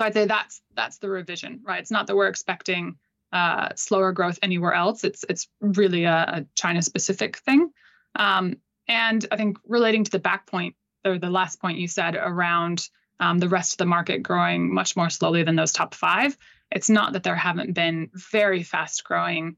so 0.03 0.07
I'd 0.07 0.13
say 0.13 0.25
that's 0.25 0.61
that's 0.75 0.97
the 0.97 1.09
revision, 1.09 1.61
right? 1.63 1.79
It's 1.79 1.91
not 1.91 2.07
that 2.07 2.15
we're 2.15 2.27
expecting 2.27 2.97
uh, 3.31 3.69
slower 3.75 4.11
growth 4.11 4.37
anywhere 4.41 4.73
else. 4.73 5.03
It's 5.03 5.23
it's 5.29 5.47
really 5.61 6.03
a, 6.03 6.13
a 6.13 6.45
China 6.55 6.81
specific 6.81 7.37
thing. 7.37 7.71
Um, 8.15 8.57
and 8.87 9.25
I 9.31 9.37
think 9.37 9.57
relating 9.65 10.03
to 10.03 10.11
the 10.11 10.19
back 10.19 10.45
point 10.45 10.75
the, 11.03 11.17
the 11.17 11.29
last 11.29 11.61
point 11.61 11.77
you 11.77 11.87
said 11.87 12.15
around 12.15 12.89
um, 13.19 13.39
the 13.39 13.47
rest 13.47 13.73
of 13.73 13.77
the 13.77 13.85
market 13.85 14.23
growing 14.23 14.73
much 14.73 14.97
more 14.97 15.09
slowly 15.09 15.43
than 15.43 15.55
those 15.55 15.71
top 15.71 15.95
five. 15.95 16.37
It's 16.71 16.89
not 16.89 17.13
that 17.13 17.23
there 17.23 17.35
haven't 17.35 17.73
been 17.73 18.09
very 18.13 18.63
fast 18.63 19.03
growing 19.03 19.55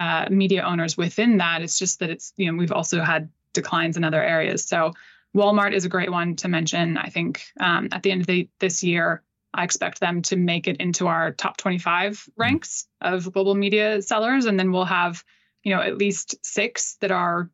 uh, 0.00 0.26
media 0.30 0.62
owners 0.62 0.96
within 0.96 1.38
that. 1.38 1.62
It's 1.62 1.78
just 1.78 2.00
that 2.00 2.10
it's, 2.10 2.32
you 2.36 2.50
know, 2.50 2.58
we've 2.58 2.72
also 2.72 3.02
had 3.02 3.28
declines 3.52 3.96
in 3.96 4.04
other 4.04 4.22
areas. 4.22 4.64
So 4.64 4.94
Walmart 5.34 5.74
is 5.74 5.84
a 5.84 5.88
great 5.88 6.10
one 6.10 6.36
to 6.36 6.48
mention. 6.48 6.96
I 6.96 7.08
think 7.08 7.44
um, 7.60 7.88
at 7.92 8.02
the 8.02 8.10
end 8.10 8.22
of 8.22 8.26
the, 8.26 8.48
this 8.58 8.82
year, 8.82 9.22
I 9.56 9.64
expect 9.64 10.00
them 10.00 10.22
to 10.22 10.36
make 10.36 10.68
it 10.68 10.76
into 10.76 11.06
our 11.06 11.32
top 11.32 11.56
25 11.56 12.12
mm-hmm. 12.12 12.40
ranks 12.40 12.86
of 13.00 13.32
global 13.32 13.54
media 13.54 14.02
sellers. 14.02 14.44
And 14.44 14.58
then 14.58 14.70
we'll 14.70 14.84
have, 14.84 15.24
you 15.64 15.74
know, 15.74 15.80
at 15.80 15.96
least 15.96 16.36
six 16.44 16.96
that 17.00 17.10
are 17.10 17.50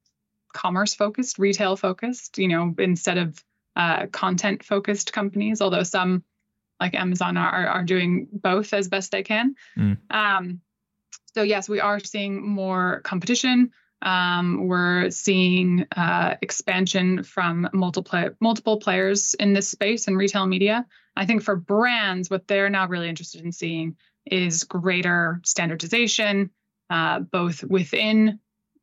commerce 0.52 0.94
focused, 0.94 1.38
retail 1.38 1.76
focused, 1.76 2.38
you 2.38 2.48
know, 2.48 2.74
instead 2.78 3.18
of 3.18 3.42
uh, 3.76 4.06
content 4.08 4.64
focused 4.64 5.12
companies, 5.12 5.62
although 5.62 5.84
some 5.84 6.24
like 6.80 6.94
Amazon 6.94 7.36
are, 7.36 7.66
are 7.68 7.84
doing 7.84 8.26
both 8.32 8.74
as 8.74 8.88
best 8.88 9.12
they 9.12 9.22
can. 9.22 9.54
Mm. 9.78 9.98
Um, 10.10 10.60
so, 11.34 11.42
yes, 11.42 11.68
we 11.68 11.80
are 11.80 12.00
seeing 12.00 12.46
more 12.46 13.00
competition. 13.04 13.70
Um, 14.02 14.66
we're 14.66 15.10
seeing 15.10 15.86
uh, 15.96 16.34
expansion 16.42 17.22
from 17.22 17.68
multiple 17.72 18.30
multiple 18.40 18.78
players 18.78 19.34
in 19.34 19.52
this 19.52 19.70
space 19.70 20.08
in 20.08 20.16
retail 20.16 20.46
media. 20.46 20.84
I 21.16 21.26
think 21.26 21.42
for 21.42 21.56
brands, 21.56 22.28
what 22.28 22.48
they're 22.48 22.70
now 22.70 22.88
really 22.88 23.08
interested 23.08 23.44
in 23.44 23.52
seeing 23.52 23.96
is 24.26 24.64
greater 24.64 25.40
standardization, 25.44 26.50
uh, 26.90 27.20
both 27.20 27.62
within 27.64 28.40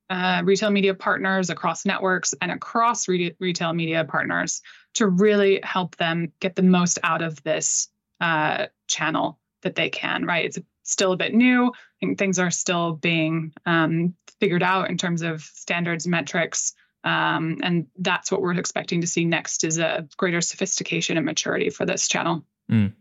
uh, 0.10 0.42
retail 0.44 0.72
media 0.72 0.94
partners, 0.94 1.50
across 1.50 1.86
networks, 1.86 2.34
and 2.42 2.52
across 2.52 3.08
re- 3.08 3.36
retail 3.40 3.74
media 3.74 4.06
partners 4.06 4.62
to 4.96 5.08
really 5.08 5.60
help 5.64 5.96
them 5.98 6.32
get 6.40 6.56
the 6.56 6.64
most 6.64 6.98
out 7.04 7.22
of 7.22 7.42
this 7.44 7.90
uh, 8.22 8.68
channel 8.88 9.40
that 9.64 9.76
they 9.76 9.90
can. 9.90 10.26
Right? 10.26 10.46
It's 10.46 10.60
still 10.90 11.12
a 11.12 11.18
bit 11.18 11.34
new. 11.34 11.68
I 11.68 12.00
think 12.00 12.18
things 12.18 12.40
are 12.40 12.52
still 12.52 12.94
being 12.94 13.54
um, 13.66 14.16
figured 14.40 14.64
out 14.64 14.90
in 14.90 14.98
terms 14.98 15.22
of 15.22 15.42
standards, 15.42 16.08
metrics, 16.08 16.74
um, 17.04 17.60
and 17.64 17.88
that's 17.98 18.32
what 18.32 18.42
we're 18.42 18.54
expecting 18.54 19.02
to 19.02 19.08
see 19.08 19.26
next 19.26 19.64
is 19.64 19.78
a 19.78 20.08
greater 20.18 20.42
sophistication 20.42 21.18
and 21.18 21.26
maturity 21.26 21.70
for 21.70 21.86
this 21.86 22.08
channel. 22.08 22.44
Mm. 22.70 22.94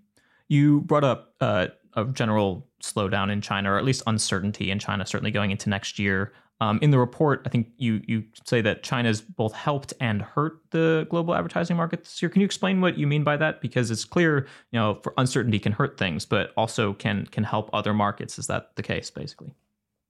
You 0.48 0.82
brought 0.82 1.04
up 1.04 1.34
uh, 1.40 1.68
a 1.94 2.04
general 2.04 2.66
slowdown 2.82 3.30
in 3.30 3.40
China, 3.40 3.72
or 3.72 3.78
at 3.78 3.84
least 3.84 4.02
uncertainty 4.06 4.70
in 4.70 4.78
China, 4.78 5.04
certainly 5.04 5.30
going 5.30 5.50
into 5.50 5.68
next 5.68 5.98
year. 5.98 6.32
Um, 6.60 6.80
in 6.82 6.90
the 6.90 6.98
report, 6.98 7.42
I 7.46 7.50
think 7.50 7.68
you 7.76 8.02
you 8.06 8.24
say 8.44 8.60
that 8.62 8.82
China's 8.82 9.20
both 9.20 9.52
helped 9.52 9.94
and 10.00 10.20
hurt 10.20 10.58
the 10.70 11.06
global 11.08 11.34
advertising 11.34 11.76
market 11.76 12.02
this 12.02 12.20
year. 12.20 12.28
Can 12.28 12.40
you 12.40 12.46
explain 12.46 12.80
what 12.80 12.98
you 12.98 13.06
mean 13.06 13.22
by 13.22 13.36
that? 13.36 13.60
Because 13.60 13.92
it's 13.92 14.04
clear, 14.04 14.46
you 14.72 14.80
know, 14.80 14.98
for 15.02 15.14
uncertainty 15.18 15.60
can 15.60 15.70
hurt 15.70 15.96
things, 15.98 16.26
but 16.26 16.52
also 16.56 16.94
can 16.94 17.26
can 17.26 17.44
help 17.44 17.70
other 17.72 17.94
markets. 17.94 18.38
Is 18.40 18.48
that 18.48 18.74
the 18.74 18.82
case, 18.82 19.08
basically? 19.08 19.54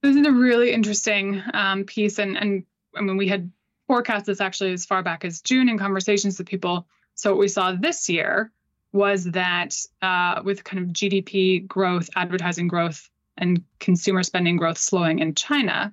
This 0.02 0.16
is 0.16 0.26
a 0.26 0.32
really 0.32 0.72
interesting 0.72 1.42
um, 1.52 1.84
piece, 1.84 2.18
and 2.18 2.38
and 2.38 2.64
I 2.96 3.02
mean, 3.02 3.18
we 3.18 3.28
had 3.28 3.50
forecast 3.86 4.24
this 4.26 4.40
actually 4.40 4.72
as 4.72 4.86
far 4.86 5.02
back 5.02 5.26
as 5.26 5.42
June 5.42 5.68
in 5.68 5.76
conversations 5.76 6.38
with 6.38 6.46
people. 6.46 6.86
So 7.14 7.32
what 7.32 7.40
we 7.40 7.48
saw 7.48 7.72
this 7.72 8.08
year 8.08 8.52
was 8.92 9.24
that 9.24 9.76
uh, 10.00 10.40
with 10.44 10.64
kind 10.64 10.82
of 10.82 10.94
GDP 10.94 11.66
growth, 11.66 12.08
advertising 12.16 12.68
growth, 12.68 13.10
and 13.36 13.62
consumer 13.80 14.22
spending 14.22 14.56
growth 14.56 14.78
slowing 14.78 15.18
in 15.18 15.34
China, 15.34 15.92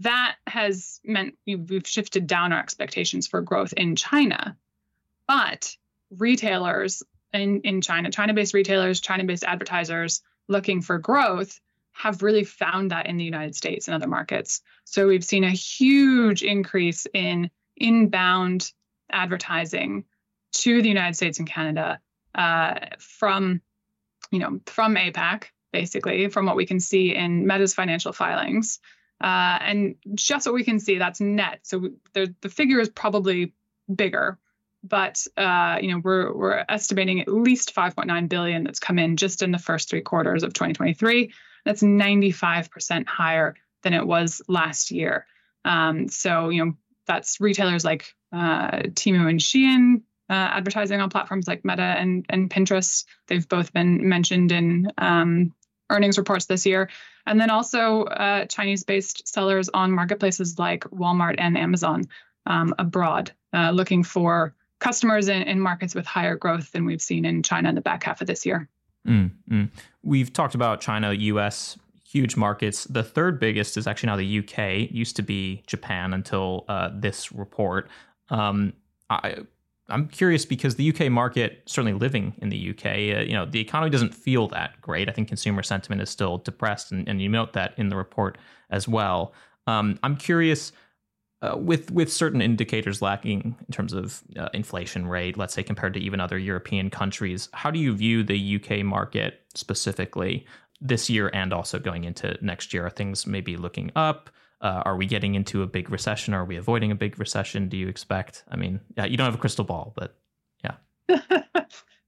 that 0.00 0.36
has 0.46 1.00
meant 1.04 1.34
we've 1.46 1.86
shifted 1.86 2.26
down 2.26 2.52
our 2.52 2.60
expectations 2.60 3.26
for 3.26 3.40
growth 3.40 3.72
in 3.76 3.96
China. 3.96 4.56
But 5.26 5.76
retailers 6.10 7.02
in, 7.32 7.60
in 7.62 7.80
China, 7.80 8.10
China 8.10 8.34
based 8.34 8.54
retailers, 8.54 9.00
China 9.00 9.24
based 9.24 9.44
advertisers 9.44 10.22
looking 10.46 10.80
for 10.82 10.98
growth 10.98 11.60
have 11.92 12.22
really 12.22 12.44
found 12.44 12.92
that 12.92 13.06
in 13.06 13.16
the 13.16 13.24
United 13.24 13.56
States 13.56 13.88
and 13.88 13.94
other 13.94 14.06
markets. 14.06 14.62
So 14.84 15.08
we've 15.08 15.24
seen 15.24 15.44
a 15.44 15.50
huge 15.50 16.42
increase 16.42 17.06
in 17.12 17.50
inbound 17.76 18.72
advertising 19.10 20.04
to 20.52 20.80
the 20.80 20.88
United 20.88 21.16
States 21.16 21.38
and 21.38 21.48
Canada 21.48 22.00
uh, 22.34 22.74
from, 23.00 23.60
you 24.30 24.38
know, 24.38 24.60
from 24.66 24.94
APAC, 24.94 25.44
basically, 25.72 26.28
from 26.28 26.46
what 26.46 26.56
we 26.56 26.66
can 26.66 26.78
see 26.78 27.14
in 27.14 27.46
Meta's 27.46 27.74
financial 27.74 28.12
filings. 28.12 28.78
Uh, 29.20 29.58
and 29.60 29.96
just 30.14 30.46
what 30.46 30.54
we 30.54 30.64
can 30.64 30.78
see, 30.78 30.98
that's 30.98 31.20
net. 31.20 31.60
So 31.62 31.90
the, 32.12 32.34
the 32.40 32.48
figure 32.48 32.80
is 32.80 32.88
probably 32.88 33.52
bigger, 33.92 34.38
but 34.84 35.26
uh, 35.36 35.78
you 35.80 35.90
know 35.90 36.00
we're 36.04 36.32
we're 36.32 36.64
estimating 36.68 37.20
at 37.20 37.28
least 37.28 37.74
5.9 37.74 38.28
billion 38.28 38.64
that's 38.64 38.78
come 38.78 38.98
in 38.98 39.16
just 39.16 39.42
in 39.42 39.50
the 39.50 39.58
first 39.58 39.90
three 39.90 40.02
quarters 40.02 40.42
of 40.42 40.52
2023. 40.52 41.32
That's 41.64 41.82
95% 41.82 43.06
higher 43.06 43.56
than 43.82 43.92
it 43.92 44.06
was 44.06 44.40
last 44.48 44.90
year. 44.90 45.26
Um, 45.64 46.08
so 46.08 46.48
you 46.50 46.64
know 46.64 46.72
that's 47.06 47.40
retailers 47.40 47.84
like 47.84 48.14
uh, 48.32 48.70
Temu 48.94 49.28
and 49.28 49.40
Shein 49.40 50.02
uh, 50.30 50.54
advertising 50.54 51.00
on 51.00 51.10
platforms 51.10 51.48
like 51.48 51.64
Meta 51.64 51.82
and 51.82 52.24
and 52.28 52.50
Pinterest. 52.50 53.04
They've 53.26 53.48
both 53.48 53.72
been 53.72 54.08
mentioned 54.08 54.52
in 54.52 54.92
um, 54.98 55.52
earnings 55.90 56.18
reports 56.18 56.46
this 56.46 56.66
year. 56.66 56.88
And 57.26 57.40
then 57.40 57.50
also 57.50 58.04
uh, 58.04 58.46
Chinese 58.46 58.84
based 58.84 59.28
sellers 59.28 59.68
on 59.68 59.92
marketplaces 59.92 60.58
like 60.58 60.84
Walmart 60.84 61.36
and 61.38 61.58
Amazon 61.58 62.04
um, 62.46 62.74
abroad, 62.78 63.32
uh, 63.52 63.70
looking 63.70 64.02
for 64.02 64.54
customers 64.78 65.28
in, 65.28 65.42
in, 65.42 65.60
markets 65.60 65.94
with 65.94 66.06
higher 66.06 66.36
growth 66.36 66.72
than 66.72 66.86
we've 66.86 67.02
seen 67.02 67.24
in 67.24 67.42
China 67.42 67.68
in 67.68 67.74
the 67.74 67.80
back 67.80 68.04
half 68.04 68.20
of 68.20 68.26
this 68.26 68.46
year. 68.46 68.68
Mm-hmm. 69.06 69.64
We've 70.02 70.32
talked 70.32 70.54
about 70.54 70.80
China, 70.80 71.12
US, 71.12 71.76
huge 72.08 72.36
markets. 72.36 72.84
The 72.84 73.02
third 73.02 73.38
biggest 73.38 73.76
is 73.76 73.86
actually 73.86 74.06
now 74.06 74.16
the 74.16 74.38
UK. 74.38 74.58
It 74.58 74.92
used 74.92 75.16
to 75.16 75.22
be 75.22 75.62
Japan 75.66 76.14
until 76.14 76.64
uh, 76.68 76.90
this 76.94 77.32
report. 77.32 77.88
Um, 78.30 78.72
I, 79.10 79.38
I'm 79.88 80.08
curious 80.08 80.44
because 80.44 80.76
the 80.76 80.90
UK 80.90 81.10
market, 81.10 81.62
certainly 81.66 81.98
living 81.98 82.34
in 82.38 82.50
the 82.50 82.70
UK, 82.70 82.86
uh, 82.86 83.22
you 83.22 83.32
know, 83.32 83.46
the 83.46 83.60
economy 83.60 83.90
doesn't 83.90 84.14
feel 84.14 84.46
that 84.48 84.80
great. 84.82 85.08
I 85.08 85.12
think 85.12 85.28
consumer 85.28 85.62
sentiment 85.62 86.02
is 86.02 86.10
still 86.10 86.38
depressed, 86.38 86.92
and, 86.92 87.08
and 87.08 87.22
you 87.22 87.28
note 87.28 87.54
that 87.54 87.72
in 87.78 87.88
the 87.88 87.96
report 87.96 88.36
as 88.70 88.86
well. 88.86 89.32
Um, 89.66 89.98
I'm 90.02 90.16
curious. 90.16 90.72
Uh, 91.40 91.56
with 91.56 91.92
with 91.92 92.12
certain 92.12 92.42
indicators 92.42 93.00
lacking 93.00 93.54
in 93.60 93.72
terms 93.72 93.92
of 93.92 94.24
uh, 94.36 94.48
inflation 94.54 95.06
rate, 95.06 95.38
let's 95.38 95.54
say 95.54 95.62
compared 95.62 95.94
to 95.94 96.00
even 96.00 96.18
other 96.18 96.36
European 96.36 96.90
countries, 96.90 97.48
how 97.52 97.70
do 97.70 97.78
you 97.78 97.94
view 97.94 98.24
the 98.24 98.56
UK 98.56 98.84
market 98.84 99.42
specifically 99.54 100.44
this 100.80 101.08
year 101.08 101.30
and 101.32 101.52
also 101.52 101.78
going 101.78 102.02
into 102.02 102.36
next 102.42 102.74
year? 102.74 102.86
Are 102.86 102.90
things 102.90 103.24
maybe 103.24 103.56
looking 103.56 103.92
up? 103.94 104.30
Uh, 104.60 104.82
are 104.84 104.96
we 104.96 105.06
getting 105.06 105.34
into 105.34 105.62
a 105.62 105.66
big 105.66 105.90
recession? 105.90 106.34
Are 106.34 106.44
we 106.44 106.56
avoiding 106.56 106.90
a 106.90 106.96
big 106.96 107.18
recession? 107.18 107.68
Do 107.68 107.76
you 107.76 107.88
expect? 107.88 108.44
I 108.48 108.56
mean, 108.56 108.80
yeah, 108.96 109.04
you 109.04 109.16
don't 109.16 109.26
have 109.26 109.34
a 109.34 109.38
crystal 109.38 109.64
ball, 109.64 109.92
but 109.94 110.16
yeah. 110.64 110.76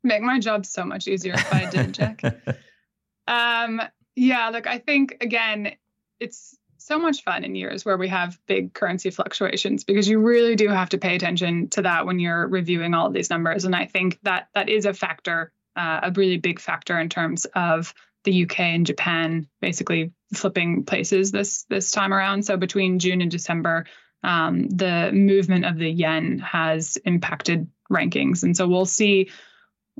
Make 0.02 0.22
my 0.22 0.40
job 0.40 0.66
so 0.66 0.84
much 0.84 1.06
easier 1.06 1.34
if 1.34 1.52
I 1.52 1.70
did, 1.70 1.94
Jack. 1.94 2.22
um, 3.28 3.82
yeah, 4.16 4.48
look, 4.48 4.66
I 4.66 4.78
think 4.78 5.18
again, 5.20 5.72
it's 6.18 6.56
so 6.78 6.98
much 6.98 7.22
fun 7.22 7.44
in 7.44 7.54
years 7.54 7.84
where 7.84 7.96
we 7.96 8.08
have 8.08 8.38
big 8.46 8.72
currency 8.72 9.10
fluctuations 9.10 9.84
because 9.84 10.08
you 10.08 10.18
really 10.18 10.56
do 10.56 10.68
have 10.68 10.88
to 10.88 10.98
pay 10.98 11.14
attention 11.14 11.68
to 11.68 11.82
that 11.82 12.06
when 12.06 12.18
you're 12.18 12.48
reviewing 12.48 12.94
all 12.94 13.06
of 13.06 13.12
these 13.12 13.30
numbers. 13.30 13.64
And 13.64 13.76
I 13.76 13.86
think 13.86 14.18
that 14.22 14.48
that 14.54 14.68
is 14.68 14.86
a 14.86 14.94
factor, 14.94 15.52
uh, 15.76 16.00
a 16.04 16.12
really 16.12 16.38
big 16.38 16.58
factor 16.58 16.98
in 16.98 17.08
terms 17.08 17.44
of 17.54 17.94
the 18.24 18.44
UK 18.44 18.60
and 18.60 18.86
Japan 18.86 19.48
basically 19.60 20.12
flipping 20.34 20.84
places 20.84 21.32
this 21.32 21.64
this 21.68 21.90
time 21.90 22.12
around. 22.12 22.44
So 22.44 22.56
between 22.56 22.98
June 22.98 23.20
and 23.20 23.30
December, 23.30 23.86
um, 24.22 24.68
the 24.68 25.10
movement 25.12 25.64
of 25.64 25.78
the 25.78 25.90
yen 25.90 26.38
has 26.40 26.96
impacted 27.04 27.66
rankings, 27.90 28.42
and 28.42 28.56
so 28.56 28.68
we'll 28.68 28.86
see 28.86 29.30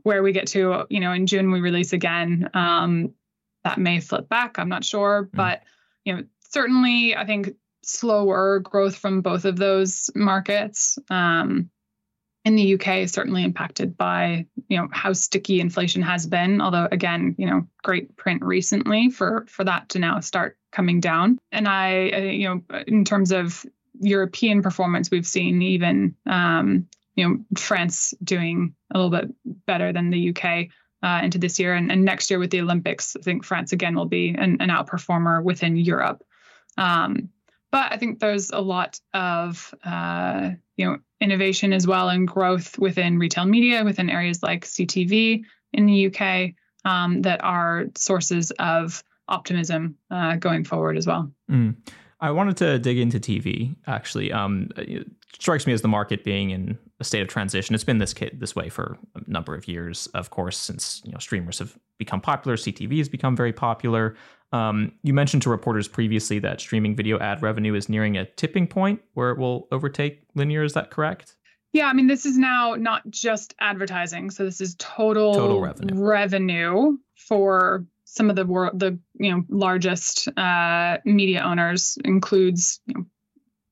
where 0.03 0.23
we 0.23 0.33
get 0.33 0.49
to. 0.49 0.85
You 0.91 1.01
know, 1.01 1.13
in 1.13 1.27
June 1.27 1.51
we 1.51 1.61
release 1.61 1.93
again. 1.93 2.51
Um, 2.55 3.15
that 3.65 3.79
may 3.79 4.01
flip 4.01 4.29
back. 4.29 4.59
I'm 4.59 4.69
not 4.69 4.85
sure, 4.85 5.25
mm. 5.25 5.37
but 5.37 5.63
you 6.05 6.15
know, 6.15 6.23
certainly 6.51 7.15
I 7.15 7.27
think 7.27 7.55
slower 7.83 8.61
growth 8.61 8.97
from 8.97 9.21
both 9.21 9.45
of 9.45 9.57
those 9.57 10.11
markets. 10.15 10.99
Um, 11.09 11.71
in 12.45 12.57
the 12.57 12.75
UK 12.75 12.99
is 12.99 13.13
certainly 13.13 13.45
impacted 13.45 13.97
by 13.97 14.47
you 14.69 14.79
know 14.79 14.89
how 14.93 15.13
sticky 15.13 15.61
inflation 15.61 16.03
has 16.03 16.27
been 16.27 16.61
although 16.61 16.89
again 16.91 17.35
you 17.39 17.47
know 17.47 17.67
great 17.83 18.17
print 18.17 18.43
recently 18.43 19.11
for 19.11 19.45
for 19.49 19.65
that 19.65 19.91
to 19.91 19.99
now 19.99 20.21
start 20.21 20.57
coming 20.73 21.01
down. 21.01 21.39
And 21.53 21.69
I 21.69 22.07
you 22.07 22.49
know 22.49 22.83
in 22.87 23.05
terms 23.05 23.33
of 23.33 23.65
European 24.01 24.63
performance 24.63 25.11
we've 25.11 25.27
seen 25.27 25.63
even 25.63 26.15
um, 26.27 26.89
you 27.15 27.29
know 27.29 27.45
France 27.59 28.15
doing 28.23 28.75
a 28.93 28.99
little 28.99 29.11
bit 29.11 29.35
better 29.67 29.93
than 29.93 30.11
the 30.11 30.31
UK 30.31 30.69
uh, 31.03 31.21
into 31.25 31.39
this 31.39 31.59
year. 31.59 31.75
And, 31.75 31.91
and 31.91 32.05
next 32.05 32.31
year 32.31 32.39
with 32.39 32.51
the 32.51 32.61
Olympics 32.61 33.17
I 33.17 33.23
think 33.23 33.45
France 33.45 33.73
again 33.73 33.95
will 33.95 34.07
be 34.07 34.31
an, 34.31 34.59
an 34.61 34.69
outperformer 34.69 35.43
within 35.43 35.77
Europe. 35.77 36.23
Um, 36.79 37.31
but 37.71 37.93
I 37.93 37.99
think 37.99 38.19
there's 38.19 38.51
a 38.51 38.61
lot 38.61 39.01
of 39.15 39.73
uh, 39.85 40.51
you 40.81 40.87
know 40.87 40.99
innovation 41.21 41.75
as 41.75 41.87
well 41.87 42.09
and 42.09 42.27
growth 42.27 42.79
within 42.79 43.19
retail 43.19 43.45
media 43.45 43.85
within 43.85 44.09
areas 44.09 44.43
like 44.43 44.65
CTV 44.65 45.43
in 45.75 45.87
the 45.87 46.07
UK 46.07 46.55
um, 46.91 47.21
that 47.23 47.45
are 47.45 47.87
sources 47.95 48.51
of 48.53 49.05
optimism 49.29 49.97
uh, 50.11 50.37
going 50.37 50.65
forward 50.65 50.97
as 50.97 51.07
well. 51.07 51.31
Mm. 51.51 51.77
I 52.21 52.31
wanted 52.31 52.57
to 52.59 52.79
dig 52.79 52.99
into 52.99 53.19
TV. 53.19 53.75
Actually, 53.87 54.31
um, 54.33 54.71
it 54.77 55.07
strikes 55.39 55.67
me 55.67 55.73
as 55.73 55.81
the 55.81 55.89
market 55.89 56.23
being 56.23 56.51
in 56.51 56.79
a 56.99 57.05
state 57.05 57.23
of 57.23 57.29
transition. 57.29 57.75
It's 57.75 57.85
been 57.85 57.99
this 57.99 58.15
this 58.35 58.55
way 58.55 58.69
for 58.69 58.99
a 59.15 59.23
number 59.27 59.55
of 59.55 59.67
years, 59.67 60.07
of 60.09 60.31
course, 60.31 60.59
since 60.59 61.01
you 61.05 61.13
know 61.13 61.19
streamers 61.19 61.59
have 61.59 61.79
become 61.99 62.21
popular. 62.21 62.57
CTV 62.57 62.99
has 62.99 63.09
become 63.09 63.35
very 63.35 63.53
popular. 63.53 64.17
Um, 64.53 64.93
you 65.03 65.15
mentioned 65.15 65.43
to 65.43 65.51
reporters 65.51 65.89
previously 65.89 66.39
that 66.41 66.61
streaming 66.61 66.97
video 66.97 67.19
ad 67.21 67.41
revenue 67.43 67.75
is 67.75 67.89
nearing 67.89 68.17
a 68.17 68.27
tipping 68.27 68.67
point 68.67 69.01
where 69.15 69.31
it 69.31 69.39
will 69.39 69.69
overtake 69.73 70.23
linear. 70.35 70.65
Is 70.65 70.75
that 70.75 70.91
correct? 70.91 71.37
Yeah, 71.73 71.87
I 71.87 71.93
mean, 71.93 72.09
this 72.09 72.27
is 72.27 72.37
now 72.37 72.75
not 72.75 73.09
just 73.09 73.55
advertising. 73.61 74.31
So 74.31 74.45
this 74.45 74.61
is 74.61 74.75
total, 74.79 75.35
total 75.35 75.61
revenue. 75.61 76.03
revenue 76.03 76.99
for 77.15 77.87
some 78.13 78.29
of 78.29 78.37
the 78.37 78.45
world, 78.45 78.79
the 78.79 78.99
you 79.15 79.31
know 79.31 79.45
largest 79.49 80.29
uh, 80.37 80.99
media 81.05 81.43
owners 81.43 81.97
includes 82.05 82.81
you 82.87 82.95
know, 82.95 83.07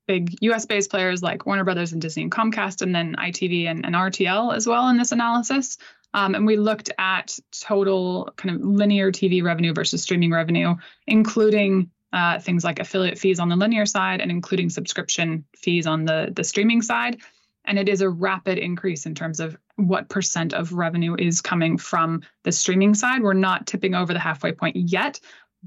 big 0.07 0.37
U.S. 0.42 0.64
based 0.64 0.90
players 0.90 1.23
like 1.23 1.45
Warner 1.45 1.64
Brothers 1.64 1.92
and 1.92 2.00
Disney 2.00 2.23
and 2.23 2.33
Comcast, 2.33 2.83
and 2.83 2.95
then 2.95 3.16
ITV 3.16 3.66
and, 3.66 3.85
and 3.85 3.95
RTL 3.95 4.54
as 4.54 4.66
well 4.66 4.88
in 4.88 4.97
this 4.97 5.12
analysis. 5.12 5.76
Um, 6.14 6.35
and 6.35 6.47
we 6.47 6.57
looked 6.57 6.90
at 6.99 7.38
total 7.61 8.33
kind 8.37 8.54
of 8.54 8.62
linear 8.64 9.12
TV 9.12 9.42
revenue 9.42 9.75
versus 9.75 10.02
streaming 10.02 10.30
revenue, 10.30 10.76
including 11.07 11.90
uh, 12.12 12.38
things 12.38 12.64
like 12.64 12.78
affiliate 12.78 13.18
fees 13.18 13.40
on 13.40 13.49
the 13.49 13.57
linear 13.57 13.85
side 13.85 14.21
and 14.21 14.30
including 14.30 14.71
subscription 14.71 15.45
fees 15.57 15.87
on 15.87 16.04
the 16.04 16.33
the 16.35 16.45
streaming 16.45 16.80
side. 16.80 17.18
And 17.65 17.79
it 17.79 17.88
is 17.88 18.00
a 18.00 18.09
rapid 18.09 18.59
increase 18.59 19.05
in 19.05 19.15
terms 19.15 19.41
of 19.41 19.57
what 19.77 20.09
percent 20.09 20.55
of 20.55 20.73
revenue 20.73 21.17
is 21.19 21.41
coming 21.41 21.77
from 21.77 22.23
the 22.45 22.53
streaming 22.53 22.95
side. 22.95 23.23
We're 23.23 23.35
not 23.35 23.67
tipping 23.67 23.95
over 23.95 24.12
the 24.12 24.19
halfway 24.19 24.53
point 24.53 24.77
yet, 24.77 25.21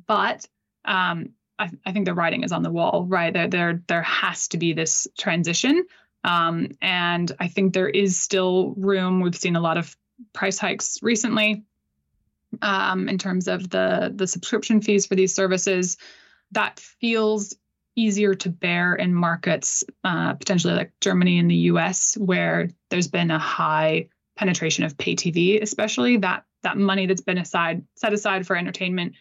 but 0.07 0.47
um, 0.85 1.29
I, 1.59 1.69
I, 1.85 1.91
think 1.91 2.05
the 2.05 2.15
writing 2.15 2.43
is 2.43 2.51
on 2.51 2.63
the 2.63 2.71
wall, 2.71 3.05
right? 3.07 3.31
There, 3.31 3.47
there, 3.47 3.83
there 3.87 4.01
has 4.01 4.47
to 4.49 4.57
be 4.57 4.73
this 4.73 5.07
transition. 5.17 5.85
Um, 6.23 6.69
and 6.81 7.31
I 7.39 7.47
think 7.47 7.73
there 7.73 7.89
is 7.89 8.19
still 8.19 8.73
room. 8.77 9.21
We've 9.21 9.35
seen 9.35 9.55
a 9.55 9.61
lot 9.61 9.77
of 9.77 9.95
price 10.33 10.57
hikes 10.57 10.99
recently 11.01 11.63
um, 12.61 13.09
in 13.09 13.17
terms 13.17 13.47
of 13.47 13.69
the 13.69 14.11
the 14.13 14.27
subscription 14.27 14.81
fees 14.81 15.05
for 15.05 15.15
these 15.15 15.33
services. 15.33 15.97
That 16.51 16.79
feels 16.79 17.55
easier 17.95 18.33
to 18.35 18.49
bear 18.49 18.95
in 18.95 19.13
markets 19.13 19.83
uh, 20.03 20.33
potentially 20.33 20.73
like 20.73 20.93
Germany 21.01 21.39
and 21.39 21.49
the 21.49 21.55
US, 21.55 22.15
where 22.17 22.69
there's 22.89 23.07
been 23.07 23.31
a 23.31 23.39
high 23.39 24.07
penetration 24.35 24.83
of 24.83 24.97
pay 24.97 25.15
TV, 25.15 25.61
especially 25.61 26.17
that 26.17 26.45
that 26.63 26.77
money 26.77 27.07
that's 27.07 27.21
been 27.21 27.37
aside 27.37 27.83
set 27.95 28.13
aside 28.13 28.45
for 28.45 28.55
entertainment 28.55 29.13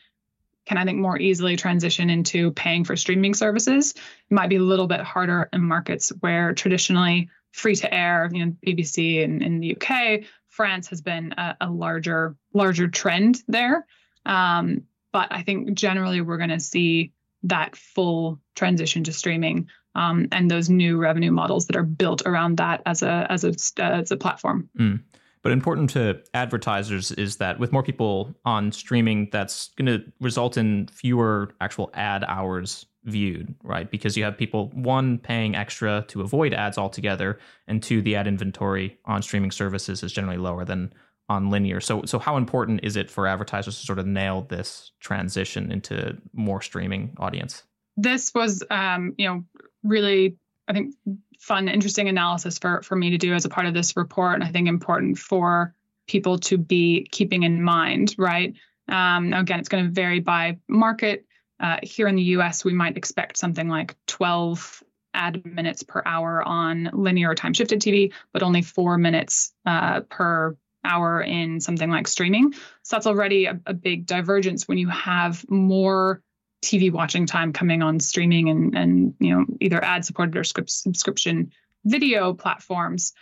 can 0.67 0.79
I 0.79 0.85
think 0.85 0.99
more 0.99 1.19
easily 1.19 1.57
transition 1.57 2.11
into 2.11 2.53
paying 2.53 2.85
for 2.85 2.95
streaming 2.95 3.35
services. 3.35 3.93
It 3.93 4.35
might 4.35 4.51
be 4.51 4.57
a 4.57 4.63
little 4.63 4.87
bit 4.87 5.01
harder 5.01 5.49
in 5.53 5.63
markets 5.63 6.11
where 6.21 6.53
traditionally 6.53 7.29
free 7.51 7.75
to 7.77 7.93
air, 7.93 8.29
you 8.33 8.47
know, 8.47 8.57
BBC 8.65 9.23
in, 9.23 9.43
in 9.43 9.59
the 9.61 9.77
UK, 9.77 10.25
France 10.49 10.89
has 10.89 11.01
been 11.01 11.35
a, 11.37 11.57
a 11.63 11.71
larger 11.71 12.37
larger 12.53 12.89
trend 12.89 13.43
there. 13.49 13.87
Um, 14.27 14.83
but 15.13 15.29
I 15.33 15.43
think 15.43 15.75
generally 15.75 16.21
we're 16.21 16.37
going 16.37 16.51
to 16.51 16.61
see 16.61 17.13
that 17.45 17.77
full 17.77 18.41
transition 18.55 19.05
to 19.05 19.13
streaming 19.13 19.69
um, 19.95 20.29
and 20.33 20.51
those 20.51 20.69
new 20.69 20.99
revenue 20.99 21.33
models 21.33 21.67
that 21.67 21.77
are 21.77 21.83
built 21.83 22.23
around 22.27 22.59
that 22.59 22.83
as 22.87 23.03
a 23.03 23.27
as 23.29 23.45
a 23.45 23.83
as 23.83 24.11
a 24.11 24.17
platform. 24.17 24.69
Mm. 24.79 25.03
But 25.43 25.53
important 25.53 25.91
to 25.91 26.21
advertisers 26.35 27.13
is 27.13 27.37
that 27.37 27.59
with 27.59 27.73
more 27.73 27.83
people 27.83 28.35
on 28.45 28.73
streaming, 28.73 29.31
that's 29.33 29.71
going 29.77 29.87
to 29.87 30.05
result 30.21 30.59
in 30.59 30.87
fewer 30.89 31.55
actual 31.63 31.91
ad 31.95 32.25
hours 32.29 32.85
viewed, 33.05 33.55
right? 33.63 33.91
Because 33.91 34.19
you 34.19 34.25
have 34.25 34.37
people 34.37 34.71
one 34.75 35.17
paying 35.17 35.55
extra 35.55 36.05
to 36.09 36.21
avoid 36.21 36.53
ads 36.53 36.77
altogether, 36.77 37.39
and 37.67 37.83
two, 37.83 38.03
the 38.03 38.17
ad 38.17 38.27
inventory 38.27 38.99
on 39.07 39.23
streaming 39.23 39.51
services 39.51 40.03
is 40.03 40.13
generally 40.13 40.37
lower 40.37 40.67
than 40.67 40.93
on 41.31 41.49
linear. 41.49 41.81
So 41.81 42.03
so 42.05 42.19
how 42.19 42.37
important 42.37 42.81
is 42.83 42.97
it 42.97 43.09
for 43.09 43.27
advertisers 43.27 43.79
to 43.79 43.87
sort 43.87 44.01
of 44.01 44.07
nail 44.07 44.43
this 44.43 44.91
transition 44.99 45.71
into 45.71 46.19
more 46.35 46.61
streaming 46.61 47.15
audience? 47.19 47.63
This 47.97 48.35
was 48.35 48.65
um, 48.69 49.15
you 49.17 49.29
know, 49.29 49.45
really 49.85 50.37
I 50.69 50.73
think 50.73 50.95
fun, 51.39 51.69
interesting 51.69 52.09
analysis 52.09 52.59
for 52.59 52.83
for 52.83 52.97
me 52.97 53.11
to 53.11 53.19
do 53.19 53.33
as 53.33 53.45
a 53.45 53.49
part 53.49 53.67
of 53.67 53.75
this 53.75 53.97
report. 53.97 54.35
And 54.35 54.45
I 54.45 54.49
think 54.49 54.69
important 54.69 55.19
for 55.19 55.73
people 56.09 56.39
to 56.39 56.59
be 56.59 57.07
keeping 57.13 57.45
in 57.45 57.63
mind, 57.63 58.17
right? 58.19 58.53
Um, 58.89 59.33
again, 59.33 59.61
it's 59.61 59.69
going 59.69 59.85
to 59.85 59.91
vary 59.91 60.19
by 60.19 60.59
market. 60.69 61.25
Uh, 61.61 61.77
here 61.83 62.09
in 62.09 62.17
the 62.17 62.23
US, 62.23 62.65
we 62.65 62.73
might 62.73 62.97
expect 62.97 63.37
something 63.37 63.69
like 63.69 63.95
12 64.09 64.83
ad 65.15 65.45
minutes 65.45 65.85
per 65.85 66.03
hour 66.05 66.43
on 66.43 66.91
linear 66.93 67.35
time 67.37 67.53
shifted 67.53 67.81
TV, 67.81 68.13
but 68.33 68.43
only 68.43 68.63
four 68.63 68.99
minutes 68.99 69.53
uh, 69.65 70.01
per 70.01 70.57
hour 70.85 71.21
in 71.21 71.61
something 71.61 71.91
like 71.91 72.09
streaming. 72.09 72.53
So 72.83 72.97
that's 72.97 73.07
already 73.07 73.47
a, 73.47 73.61
a 73.67 73.75
big 73.75 74.07
divergence 74.07 74.67
when 74.67 74.79
you 74.79 74.89
have 74.89 75.45
more 75.51 76.23
TV 76.63 76.93
watching 76.93 77.27
time 77.27 77.53
coming 77.53 77.83
on 77.83 78.01
streaming 78.01 78.51
and 78.51 78.77
and 78.77 79.15
you 79.19 79.35
know 79.35 79.47
either 79.61 79.83
ad 79.83 80.05
supported 80.05 80.37
or 80.37 80.45
script 80.45 80.71
subscription 80.71 81.53
video 81.85 82.35
platforms. 82.35 83.13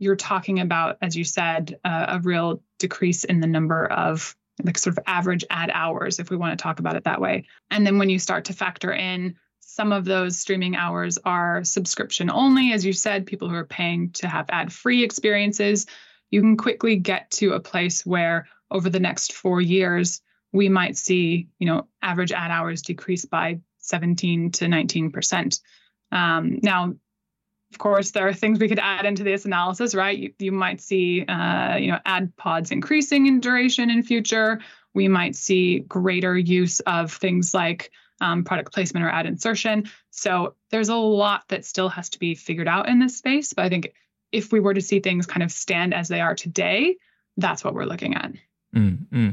You're 0.00 0.16
talking 0.16 0.60
about, 0.60 0.96
as 1.02 1.16
you 1.16 1.24
said, 1.24 1.78
uh, 1.84 2.06
a 2.08 2.20
real 2.20 2.62
decrease 2.78 3.24
in 3.24 3.40
the 3.40 3.46
number 3.48 3.86
of 3.86 4.36
like 4.62 4.78
sort 4.78 4.96
of 4.96 5.04
average 5.06 5.44
ad 5.50 5.70
hours, 5.72 6.18
if 6.18 6.30
we 6.30 6.36
want 6.36 6.58
to 6.58 6.62
talk 6.62 6.78
about 6.78 6.96
it 6.96 7.04
that 7.04 7.20
way. 7.20 7.46
And 7.70 7.86
then 7.86 7.98
when 7.98 8.08
you 8.08 8.18
start 8.18 8.46
to 8.46 8.52
factor 8.52 8.92
in 8.92 9.36
some 9.60 9.92
of 9.92 10.04
those 10.04 10.38
streaming 10.38 10.76
hours 10.76 11.18
are 11.24 11.62
subscription 11.62 12.30
only, 12.30 12.72
as 12.72 12.84
you 12.84 12.92
said, 12.92 13.26
people 13.26 13.48
who 13.48 13.54
are 13.54 13.64
paying 13.64 14.10
to 14.12 14.26
have 14.26 14.46
ad 14.50 14.72
free 14.72 15.02
experiences 15.04 15.86
you 16.30 16.40
can 16.40 16.56
quickly 16.56 16.96
get 16.96 17.30
to 17.32 17.52
a 17.52 17.60
place 17.60 18.04
where 18.04 18.46
over 18.70 18.90
the 18.90 19.00
next 19.00 19.32
four 19.32 19.60
years, 19.60 20.20
we 20.52 20.68
might 20.68 20.96
see, 20.96 21.48
you 21.58 21.66
know, 21.66 21.86
average 22.02 22.32
ad 22.32 22.50
hours 22.50 22.82
decrease 22.82 23.24
by 23.24 23.60
17 23.78 24.52
to 24.52 24.68
19 24.68 25.10
percent. 25.10 25.60
Um, 26.12 26.58
now, 26.62 26.94
of 27.72 27.78
course, 27.78 28.12
there 28.12 28.26
are 28.26 28.32
things 28.32 28.58
we 28.58 28.68
could 28.68 28.78
add 28.78 29.04
into 29.04 29.24
this 29.24 29.44
analysis, 29.44 29.94
right? 29.94 30.18
You, 30.18 30.32
you 30.38 30.52
might 30.52 30.80
see, 30.80 31.24
uh, 31.26 31.76
you 31.76 31.90
know, 31.90 31.98
ad 32.06 32.34
pods 32.36 32.70
increasing 32.70 33.26
in 33.26 33.40
duration 33.40 33.90
in 33.90 34.02
future. 34.02 34.60
We 34.94 35.06
might 35.08 35.36
see 35.36 35.80
greater 35.80 36.36
use 36.36 36.80
of 36.80 37.12
things 37.12 37.52
like 37.52 37.90
um, 38.20 38.42
product 38.44 38.72
placement 38.72 39.04
or 39.04 39.10
ad 39.10 39.26
insertion. 39.26 39.90
So 40.10 40.54
there's 40.70 40.88
a 40.88 40.96
lot 40.96 41.44
that 41.48 41.64
still 41.64 41.90
has 41.90 42.08
to 42.10 42.18
be 42.18 42.34
figured 42.34 42.68
out 42.68 42.88
in 42.88 42.98
this 42.98 43.18
space. 43.18 43.52
But 43.52 43.66
I 43.66 43.68
think 43.68 43.92
if 44.32 44.52
we 44.52 44.60
were 44.60 44.74
to 44.74 44.80
see 44.80 45.00
things 45.00 45.26
kind 45.26 45.42
of 45.42 45.50
stand 45.50 45.94
as 45.94 46.08
they 46.08 46.20
are 46.20 46.34
today, 46.34 46.96
that's 47.36 47.64
what 47.64 47.74
we're 47.74 47.84
looking 47.84 48.14
at. 48.14 48.32
Mm-hmm. 48.74 49.30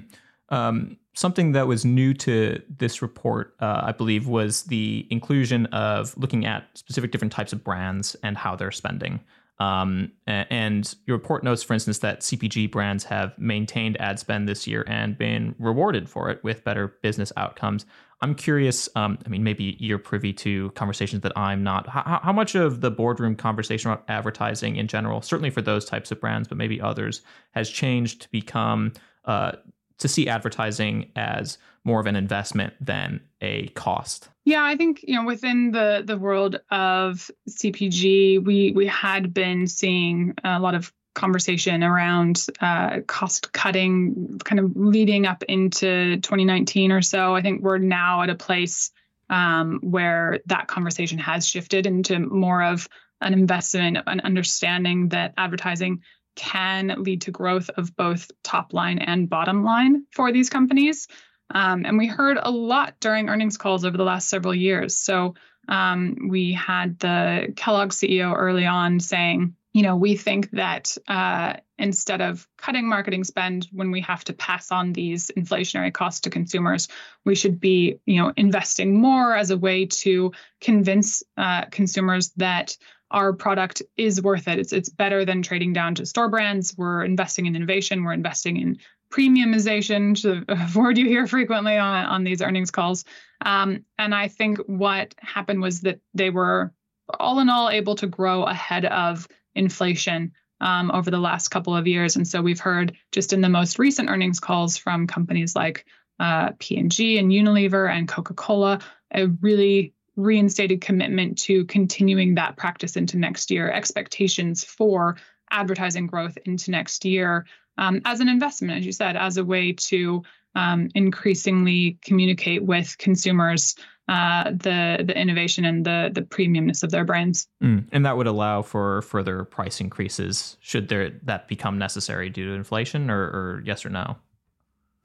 Um, 0.49 0.97
something 1.13 1.53
that 1.53 1.67
was 1.67 1.86
new 1.86 2.13
to 2.13 2.62
this 2.77 3.01
report, 3.01 3.55
uh, 3.60 3.81
I 3.84 3.91
believe, 3.91 4.27
was 4.27 4.63
the 4.63 5.08
inclusion 5.10 5.65
of 5.67 6.15
looking 6.17 6.45
at 6.45 6.65
specific 6.75 7.12
different 7.12 7.34
types 7.34 7.53
of 7.53 7.63
brands 7.63 8.15
and 8.23 8.38
how 8.38 8.55
they're 8.55 8.71
spending. 8.71 9.21
Um, 9.57 10.11
and 10.27 10.93
your 11.05 11.17
report 11.17 11.43
notes, 11.43 11.63
for 11.63 11.73
instance, 11.73 11.99
that 11.99 12.21
CPG 12.21 12.69
brands 12.71 13.05
have 13.05 13.37
maintained 13.39 13.99
ad 14.01 14.19
spend 14.19 14.49
this 14.49 14.67
year 14.67 14.83
and 14.87 15.17
been 15.17 15.55
rewarded 15.59 16.09
for 16.09 16.29
it 16.29 16.43
with 16.43 16.63
better 16.63 16.97
business 17.01 17.31
outcomes. 17.37 17.85
I'm 18.21 18.35
curious. 18.35 18.89
Um, 18.95 19.17
I 19.25 19.29
mean, 19.29 19.43
maybe 19.43 19.77
you're 19.79 19.99
privy 19.99 20.33
to 20.33 20.71
conversations 20.71 21.21
that 21.23 21.37
I'm 21.37 21.63
not. 21.63 21.87
How, 21.87 22.19
how, 22.23 22.33
much 22.33 22.55
of 22.55 22.81
the 22.81 22.89
boardroom 22.89 23.35
conversation 23.35 23.91
about 23.91 24.05
advertising 24.07 24.77
in 24.77 24.87
general, 24.87 25.21
certainly 25.21 25.49
for 25.49 25.61
those 25.61 25.85
types 25.85 26.11
of 26.11 26.21
brands, 26.21 26.47
but 26.47 26.57
maybe 26.57 26.79
others, 26.79 27.21
has 27.51 27.69
changed 27.69 28.21
to 28.23 28.31
become 28.31 28.93
uh, 29.25 29.53
to 29.99 30.08
see 30.08 30.27
advertising 30.27 31.12
as 31.15 31.58
more 31.84 31.99
of 31.99 32.08
an 32.08 32.15
investment 32.15 32.73
than 32.81 33.21
a 33.41 33.67
cost? 33.69 34.29
Yeah, 34.43 34.63
I 34.63 34.75
think 34.75 35.03
you 35.03 35.15
know 35.15 35.25
within 35.25 35.71
the 35.71 36.03
the 36.05 36.17
world 36.17 36.60
of 36.71 37.29
CPG, 37.49 38.43
we 38.43 38.71
we 38.71 38.88
had 38.88 39.34
been 39.34 39.67
seeing 39.67 40.34
a 40.43 40.60
lot 40.60 40.75
of 40.75 40.93
conversation 41.15 41.84
around 41.84 42.45
uh, 42.62 42.99
cost 43.08 43.53
cutting, 43.53 44.39
kind 44.43 44.60
of 44.60 44.75
leading 44.75 45.25
up 45.25 45.43
into 45.43 46.17
2019 46.17 46.91
or 46.91 47.01
so. 47.01 47.34
I 47.36 47.41
think 47.41 47.62
we're 47.62 47.77
now 47.77 48.21
at 48.21 48.29
a 48.29 48.36
place 48.36 48.91
um, 49.29 49.79
where 49.81 50.39
that 50.45 50.67
conversation 50.67 51.17
has 51.17 51.47
shifted 51.47 51.88
into 51.88 52.19
more 52.19 52.62
of 52.62 52.88
an 53.21 53.34
investment, 53.34 53.97
an 54.05 54.19
understanding 54.19 55.10
that 55.10 55.34
advertising 55.38 56.01
can 56.35 56.95
lead 56.97 57.21
to 57.21 57.31
growth 57.31 57.69
of 57.69 57.95
both 57.95 58.29
top 58.43 58.73
line 58.73 58.99
and 58.99 59.29
bottom 59.29 59.63
line 59.63 60.05
for 60.11 60.31
these 60.31 60.49
companies. 60.49 61.07
Um, 61.49 61.85
and 61.85 61.97
we 61.97 62.07
heard 62.07 62.37
a 62.41 62.51
lot 62.51 62.95
during 62.99 63.29
earnings 63.29 63.57
calls 63.57 63.85
over 63.85 63.97
the 63.97 64.03
last 64.03 64.29
several 64.29 64.55
years. 64.55 64.95
So 64.95 65.35
um, 65.67 66.29
we 66.29 66.53
had 66.53 66.99
the 66.99 67.53
Kellogg 67.55 67.89
CEO 67.89 68.35
early 68.35 68.65
on 68.65 68.99
saying, 68.99 69.55
you 69.73 69.83
know, 69.83 69.97
we 69.97 70.15
think 70.15 70.51
that 70.51 70.97
uh, 71.07 71.55
instead 71.77 72.21
of 72.21 72.47
cutting 72.57 72.87
marketing 72.87 73.25
spend 73.25 73.67
when 73.73 73.91
we 73.91 74.01
have 74.01 74.23
to 74.23 74.33
pass 74.33 74.71
on 74.71 74.93
these 74.93 75.31
inflationary 75.37 75.91
costs 75.91 76.21
to 76.21 76.29
consumers, 76.29 76.87
we 77.25 77.35
should 77.35 77.59
be, 77.59 77.99
you 78.05 78.21
know, 78.21 78.31
investing 78.37 78.99
more 78.99 79.35
as 79.35 79.51
a 79.51 79.57
way 79.57 79.85
to 79.85 80.31
convince 80.61 81.23
uh, 81.35 81.65
consumers 81.65 82.29
that 82.37 82.77
our 83.15 83.32
product 83.32 83.82
is 83.95 84.21
worth 84.21 84.49
it. 84.49 84.60
It's 84.60 84.73
it's 84.73 84.89
better 84.89 85.23
than 85.23 85.41
trading 85.41 85.71
down 85.71 85.95
to 85.95 86.06
store 86.06 86.28
brands. 86.28 86.75
We're 86.78 87.04
investing 87.04 87.45
in 87.45 87.56
innovation. 87.56 88.04
We're 88.04 88.13
investing 88.13 88.58
in 88.58 88.78
premiumization, 89.10 90.45
a 90.49 90.78
word 90.80 90.97
you 90.97 91.06
hear 91.06 91.25
frequently 91.25 91.78
on, 91.78 92.06
on 92.06 92.23
these 92.25 92.41
earnings 92.41 92.71
calls. 92.71 93.06
Um, 93.41 93.86
and 93.97 94.13
I 94.13 94.28
think 94.28 94.58
what 94.67 95.15
happened 95.17 95.62
was 95.62 95.82
that 95.82 96.01
they 96.13 96.30
were 96.30 96.73
all 97.17 97.39
in 97.39 97.49
all 97.49 97.69
able 97.69 97.95
to 97.95 98.08
grow 98.08 98.43
ahead 98.43 98.84
of 98.84 99.28
inflation 99.56 100.34
um, 100.60 100.91
over 100.91 101.10
the 101.10 101.17
last 101.17 101.47
couple 101.49 101.75
of 101.75 101.88
years. 101.88 102.17
And 102.17 102.28
so 102.28 102.41
we've 102.41 102.60
heard 102.60 102.97
just 103.13 103.32
in 103.32 103.39
the 103.39 103.49
most 103.49 103.80
recent 103.80 104.10
earnings 104.10 104.41
calls 104.41 104.75
from 104.75 105.08
companies 105.08 105.56
like 105.56 105.86
uh, 106.19 106.51
P&G 106.60 107.17
and 107.17 107.32
Unilever 107.32 107.89
and 107.89 108.10
Coca-Cola, 108.10 108.80
a 109.13 109.28
really 109.28 109.93
reinstated 110.15 110.82
commitment 110.82 111.38
to 111.38 111.65
continuing 111.65 112.36
that 112.36 112.58
practice 112.58 112.95
into 112.95 113.17
next 113.17 113.51
year, 113.51 113.71
expectations 113.71 114.63
for 114.63 115.17
advertising 115.51 116.08
growth 116.08 116.38
into 116.45 116.71
next 116.71 117.06
year 117.06 117.45
um, 117.78 118.01
as 118.06 118.19
an 118.19 118.30
investment, 118.30 118.78
as 118.78 118.86
you 118.86 118.91
said, 118.91 119.15
as 119.15 119.38
a 119.38 119.45
way 119.45 119.73
to 119.73 120.23
um, 120.56 120.89
increasingly 120.95 121.97
communicate 122.01 122.63
with 122.63 122.97
consumers 122.97 123.75
uh, 124.08 124.51
the 124.51 125.04
the 125.04 125.19
innovation 125.19 125.65
and 125.65 125.84
the 125.84 126.12
the 126.13 126.21
premiumness 126.21 126.84
of 126.84 126.91
their 126.91 127.04
brands. 127.04 127.47
Mm. 127.63 127.88
And 127.91 128.06
that 128.06 128.15
would 128.15 128.28
allow 128.28 128.62
for 128.62 129.01
further 129.01 129.43
price 129.45 129.82
increases 129.82 130.58
should 130.62 130.89
there 130.89 131.19
that 131.23 131.47
become 131.47 131.80
necessary 131.80 132.30
due 132.30 132.45
to 132.45 132.54
inflation, 132.54 133.10
or, 133.10 133.23
or 133.23 133.63
yes 133.65 133.86
or 133.86 133.89
no? 133.89 134.17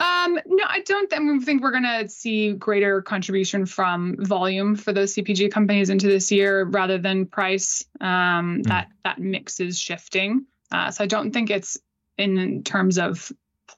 Um, 0.00 0.40
no, 0.46 0.64
I 0.66 0.80
don't 0.80 1.10
th- 1.10 1.42
think 1.42 1.62
we're 1.62 1.72
going 1.72 1.82
to 1.82 2.08
see 2.08 2.54
greater 2.54 3.02
contribution 3.02 3.66
from 3.66 4.16
volume 4.18 4.74
for 4.74 4.94
those 4.94 5.14
CPG 5.14 5.52
companies 5.52 5.90
into 5.90 6.06
this 6.06 6.32
year 6.32 6.64
rather 6.64 6.96
than 6.96 7.26
price. 7.26 7.84
Um, 8.00 8.62
mm. 8.62 8.66
That 8.66 8.88
that 9.04 9.18
mix 9.18 9.60
is 9.60 9.78
shifting, 9.78 10.46
uh, 10.72 10.90
so 10.90 11.04
I 11.04 11.06
don't 11.06 11.32
think 11.32 11.50
it's 11.50 11.76
in 12.16 12.62
terms 12.62 12.98
of 12.98 13.30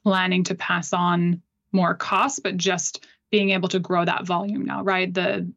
planning 0.03 0.45
to 0.45 0.55
pass 0.55 0.93
on 0.93 1.41
more 1.73 1.93
costs, 1.93 2.39
but 2.39 2.55
just 2.55 3.05
being 3.29 3.49
able 3.49 3.67
to 3.69 3.79
grow 3.79 4.05
that 4.05 4.25
volume 4.25 4.63
now, 4.65 4.81
right? 4.83 5.13
The 5.13 5.51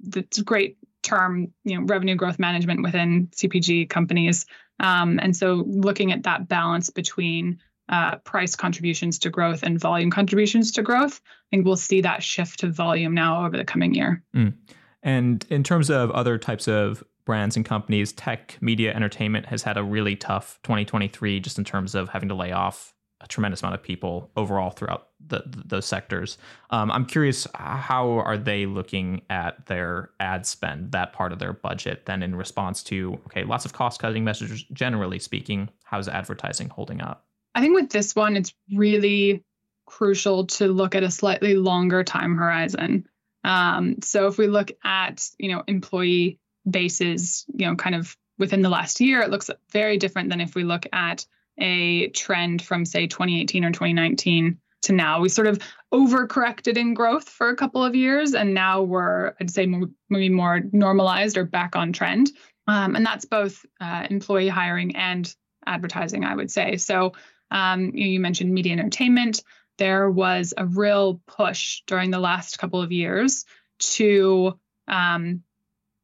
the 0.00 0.24
great 0.44 0.76
term, 1.02 1.52
you 1.64 1.78
know, 1.78 1.86
revenue 1.86 2.14
growth 2.14 2.38
management 2.38 2.82
within 2.82 3.28
CPG 3.28 3.88
companies. 3.90 4.46
Um, 4.78 5.18
and 5.20 5.36
so 5.36 5.64
looking 5.66 6.12
at 6.12 6.24
that 6.24 6.48
balance 6.48 6.90
between 6.90 7.60
uh, 7.88 8.16
price 8.18 8.54
contributions 8.54 9.18
to 9.20 9.30
growth 9.30 9.62
and 9.62 9.78
volume 9.78 10.10
contributions 10.10 10.72
to 10.72 10.82
growth, 10.82 11.20
I 11.24 11.44
think 11.50 11.66
we'll 11.66 11.76
see 11.76 12.00
that 12.02 12.22
shift 12.22 12.60
to 12.60 12.68
volume 12.68 13.14
now 13.14 13.44
over 13.44 13.56
the 13.56 13.64
coming 13.64 13.94
year. 13.94 14.22
Mm. 14.34 14.54
And 15.02 15.44
in 15.50 15.62
terms 15.62 15.90
of 15.90 16.10
other 16.12 16.38
types 16.38 16.68
of 16.68 17.02
brands 17.24 17.56
and 17.56 17.64
companies, 17.64 18.12
tech, 18.12 18.56
media, 18.60 18.94
entertainment 18.94 19.46
has 19.46 19.62
had 19.62 19.76
a 19.76 19.82
really 19.82 20.16
tough 20.16 20.58
2023 20.62 21.40
just 21.40 21.58
in 21.58 21.64
terms 21.64 21.94
of 21.94 22.08
having 22.08 22.28
to 22.28 22.34
lay 22.34 22.52
off 22.52 22.94
a 23.22 23.26
tremendous 23.28 23.62
amount 23.62 23.74
of 23.74 23.82
people 23.82 24.30
overall 24.36 24.70
throughout 24.70 25.08
the, 25.24 25.42
the, 25.46 25.62
those 25.66 25.86
sectors. 25.86 26.38
Um, 26.70 26.90
I'm 26.90 27.06
curious, 27.06 27.46
how 27.54 28.18
are 28.18 28.36
they 28.36 28.66
looking 28.66 29.22
at 29.30 29.66
their 29.66 30.10
ad 30.18 30.44
spend, 30.44 30.92
that 30.92 31.12
part 31.12 31.32
of 31.32 31.38
their 31.38 31.52
budget, 31.52 32.06
then 32.06 32.22
in 32.22 32.34
response 32.34 32.82
to 32.84 33.20
okay, 33.26 33.44
lots 33.44 33.64
of 33.64 33.72
cost 33.72 34.00
cutting 34.00 34.24
measures, 34.24 34.64
Generally 34.72 35.20
speaking, 35.20 35.68
how's 35.84 36.08
advertising 36.08 36.68
holding 36.68 37.00
up? 37.00 37.26
I 37.54 37.60
think 37.60 37.74
with 37.74 37.90
this 37.90 38.14
one, 38.14 38.36
it's 38.36 38.54
really 38.72 39.44
crucial 39.86 40.46
to 40.46 40.68
look 40.68 40.94
at 40.94 41.02
a 41.02 41.10
slightly 41.10 41.54
longer 41.54 42.02
time 42.02 42.36
horizon. 42.36 43.06
Um, 43.44 43.96
so 44.02 44.26
if 44.28 44.38
we 44.38 44.46
look 44.46 44.70
at 44.84 45.28
you 45.38 45.50
know 45.50 45.62
employee 45.66 46.38
bases, 46.68 47.44
you 47.54 47.66
know, 47.66 47.74
kind 47.74 47.94
of 47.94 48.16
within 48.38 48.62
the 48.62 48.68
last 48.68 49.00
year, 49.00 49.20
it 49.20 49.30
looks 49.30 49.50
very 49.70 49.98
different 49.98 50.30
than 50.30 50.40
if 50.40 50.54
we 50.54 50.64
look 50.64 50.86
at 50.92 51.26
a 51.58 52.08
trend 52.08 52.62
from 52.62 52.84
say 52.84 53.06
2018 53.06 53.64
or 53.64 53.70
2019 53.70 54.58
to 54.82 54.92
now. 54.92 55.20
We 55.20 55.28
sort 55.28 55.46
of 55.46 55.58
overcorrected 55.92 56.76
in 56.76 56.94
growth 56.94 57.28
for 57.28 57.50
a 57.50 57.56
couple 57.56 57.84
of 57.84 57.94
years, 57.94 58.34
and 58.34 58.54
now 58.54 58.82
we're, 58.82 59.34
I'd 59.40 59.50
say, 59.50 59.66
maybe 60.08 60.28
more 60.28 60.60
normalized 60.72 61.36
or 61.36 61.44
back 61.44 61.76
on 61.76 61.92
trend. 61.92 62.30
Um, 62.66 62.96
and 62.96 63.04
that's 63.04 63.24
both 63.24 63.64
uh, 63.80 64.06
employee 64.08 64.48
hiring 64.48 64.96
and 64.96 65.32
advertising, 65.66 66.24
I 66.24 66.34
would 66.34 66.50
say. 66.50 66.76
So 66.76 67.12
um, 67.52 67.92
you, 67.94 68.06
you 68.06 68.20
mentioned 68.20 68.52
media 68.52 68.72
entertainment. 68.72 69.42
There 69.78 70.10
was 70.10 70.52
a 70.56 70.66
real 70.66 71.20
push 71.26 71.82
during 71.86 72.10
the 72.10 72.18
last 72.18 72.58
couple 72.58 72.80
of 72.80 72.90
years 72.90 73.44
to 73.78 74.58
um, 74.88 75.42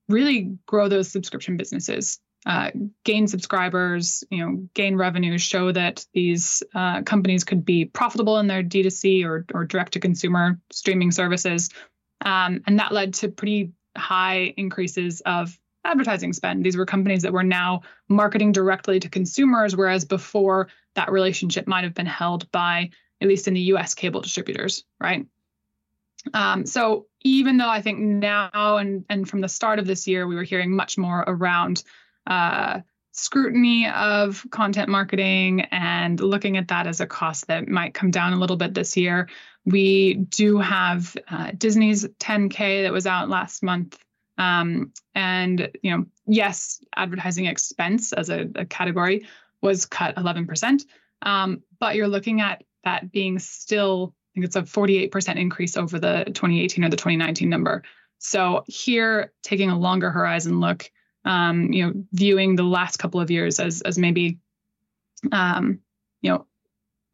really 0.09 0.57
grow 0.67 0.89
those 0.89 1.11
subscription 1.11 1.57
businesses 1.57 2.21
uh, 2.47 2.71
gain 3.05 3.27
subscribers, 3.27 4.25
you 4.31 4.39
know, 4.39 4.69
gain 4.75 4.97
revenue, 4.97 5.39
show 5.39 5.73
that 5.73 6.07
these 6.15 6.63
uh, 6.75 7.03
companies 7.03 7.45
could 7.45 7.65
be 7.65 7.85
profitable 7.85 8.39
in 8.39 8.47
their 8.47 8.63
D2C 8.63 9.25
or, 9.25 9.45
or 9.53 9.65
direct 9.65 9.93
to 9.93 10.01
consumer 10.01 10.59
streaming 10.71 11.11
services. 11.11 11.69
Um, 12.23 12.63
and 12.67 12.79
that 12.79 12.93
led 12.93 13.15
to 13.15 13.29
pretty 13.29 13.73
high 13.97 14.55
increases 14.57 15.21
of 15.23 15.59
advertising 15.85 16.33
spend. 16.33 16.65
These 16.65 16.77
were 16.77 16.87
companies 16.87 17.23
that 17.23 17.33
were 17.33 17.45
now 17.45 17.83
marketing 18.09 18.53
directly 18.53 19.01
to 19.01 19.09
consumers, 19.09 19.77
whereas 19.77 20.05
before 20.05 20.69
that 20.95 21.11
relationship 21.11 21.67
might 21.67 21.85
have 21.85 21.95
been 21.95 22.07
held 22.07 22.51
by, 22.53 22.91
at 23.21 23.29
least 23.29 23.49
in 23.49 23.55
the 23.55 23.61
US, 23.61 23.95
cable 23.95 24.21
distributors, 24.21 24.85
right? 25.01 25.27
Um, 26.35 26.67
so 26.67 27.07
even 27.23 27.57
though 27.57 27.69
I 27.69 27.81
think 27.81 28.01
now 28.01 28.77
and 28.77 29.05
and 29.09 29.29
from 29.29 29.41
the 29.41 29.49
start 29.49 29.79
of 29.79 29.87
this 29.87 30.07
year, 30.07 30.27
we 30.27 30.35
were 30.35 30.43
hearing 30.43 30.75
much 30.75 30.99
more 30.99 31.25
around 31.27 31.83
uh, 32.27 32.81
scrutiny 33.13 33.89
of 33.89 34.47
content 34.51 34.89
marketing 34.89 35.63
and 35.71 36.21
looking 36.21 36.57
at 36.57 36.69
that 36.69 36.87
as 36.87 37.01
a 37.01 37.07
cost 37.07 37.47
that 37.49 37.69
might 37.69 37.95
come 37.95 38.11
down 38.11 38.33
a 38.33 38.39
little 38.39 38.57
bit 38.57 38.75
this 38.75 38.97
year. 38.97 39.29
We 39.65 40.15
do 40.15 40.59
have 40.59 41.17
uh, 41.29 41.53
Disney's 41.57 42.05
10K 42.05 42.85
that 42.85 42.93
was 42.93 43.07
out 43.07 43.29
last 43.29 43.63
month. 43.63 43.99
Um, 44.39 44.93
and, 45.15 45.71
you 45.83 45.91
know, 45.91 46.07
yes, 46.27 46.81
advertising 46.97 47.47
expense 47.47 48.13
as 48.13 48.31
a, 48.31 48.49
a 48.55 48.65
category 48.65 49.27
was 49.61 49.85
cut 49.85 50.17
11%. 50.17 50.85
Um, 51.23 51.63
but 51.81 51.97
you're 51.97 52.09
looking 52.09 52.41
at 52.41 52.63
that 52.85 53.11
being 53.11 53.39
still, 53.39 54.15
I 54.15 54.29
think 54.35 54.47
it's 54.47 54.57
a 54.57 54.63
48% 54.63 55.37
increase 55.37 55.77
over 55.77 55.99
the 55.99 56.25
2018 56.27 56.85
or 56.85 56.89
the 56.89 56.97
2019 56.97 57.49
number. 57.49 57.83
So 58.19 58.65
here, 58.67 59.33
taking 59.43 59.71
a 59.71 59.79
longer 59.79 60.11
horizon 60.11 60.61
look, 60.61 60.91
um, 61.25 61.73
you 61.73 61.87
know, 61.87 61.93
viewing 62.13 62.57
the 62.57 62.63
last 62.63 62.99
couple 62.99 63.21
of 63.21 63.31
years 63.31 63.61
as 63.61 63.81
as 63.83 63.99
maybe, 63.99 64.39
um, 65.31 65.81
you 66.21 66.31
know, 66.31 66.47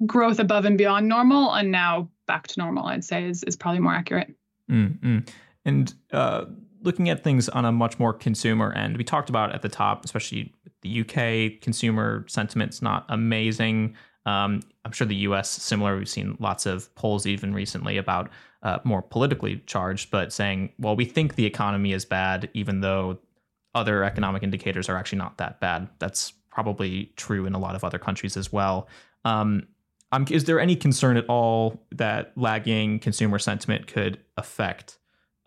growth 0.07 0.39
above 0.39 0.65
and 0.65 0.79
beyond 0.79 1.09
normal, 1.09 1.53
and 1.53 1.71
now 1.71 2.09
back 2.27 2.47
to 2.49 2.61
normal. 2.61 2.87
I'd 2.87 3.05
say 3.05 3.25
is 3.25 3.43
is 3.43 3.57
probably 3.57 3.81
more 3.81 3.95
accurate. 3.95 4.35
Mm-hmm. 4.71 5.19
And 5.67 5.95
uh, 6.11 6.47
looking 6.85 7.09
at 7.09 7.25
things 7.25 7.49
on 7.49 7.65
a 7.65 7.73
much 7.73 7.99
more 7.99 8.13
consumer 8.13 8.73
end, 8.73 8.97
we 8.97 9.05
talked 9.05 9.29
about 9.29 9.55
at 9.55 9.63
the 9.63 9.69
top, 9.69 10.05
especially 10.05 10.53
the 10.83 11.01
UK 11.01 11.61
consumer 11.61 12.25
sentiment's 12.29 12.83
not 12.83 13.07
amazing. 13.09 13.97
Um, 14.27 14.61
I'm 14.85 14.93
sure 14.93 15.07
the 15.07 15.15
U.S. 15.17 15.51
similar. 15.51 15.97
We've 15.97 16.09
seen 16.09 16.37
lots 16.39 16.67
of 16.67 16.95
polls 16.95 17.27
even 17.27 17.55
recently 17.55 17.97
about 17.97 18.31
uh, 18.63 18.79
more 18.85 19.03
politically 19.03 19.63
charged, 19.67 20.11
but 20.11 20.33
saying, 20.33 20.73
well, 20.79 20.97
we 20.97 21.05
think 21.05 21.35
the 21.35 21.47
economy 21.47 21.93
is 21.93 22.05
bad, 22.05 22.49
even 22.55 22.81
though 22.81 23.19
other 23.75 24.05
economic 24.05 24.43
indicators 24.43 24.89
are 24.89 24.97
actually 24.97 25.19
not 25.19 25.39
that 25.39 25.61
bad. 25.61 25.89
That's 25.99 26.33
probably 26.51 27.13
true 27.17 27.47
in 27.47 27.55
a 27.55 27.59
lot 27.59 27.75
of 27.75 27.83
other 27.83 27.99
countries 27.99 28.37
as 28.37 28.53
well. 28.53 28.89
Um, 29.25 29.67
um, 30.13 30.27
is 30.31 30.45
there 30.45 30.61
any 30.61 30.77
concern 30.77 31.17
at 31.17 31.27
all 31.27 31.83
that 31.91 32.33
lagging 32.37 33.01
consumer 33.01 33.39
sentiment 33.39 33.89
could 33.89 34.21
affect 34.37 34.99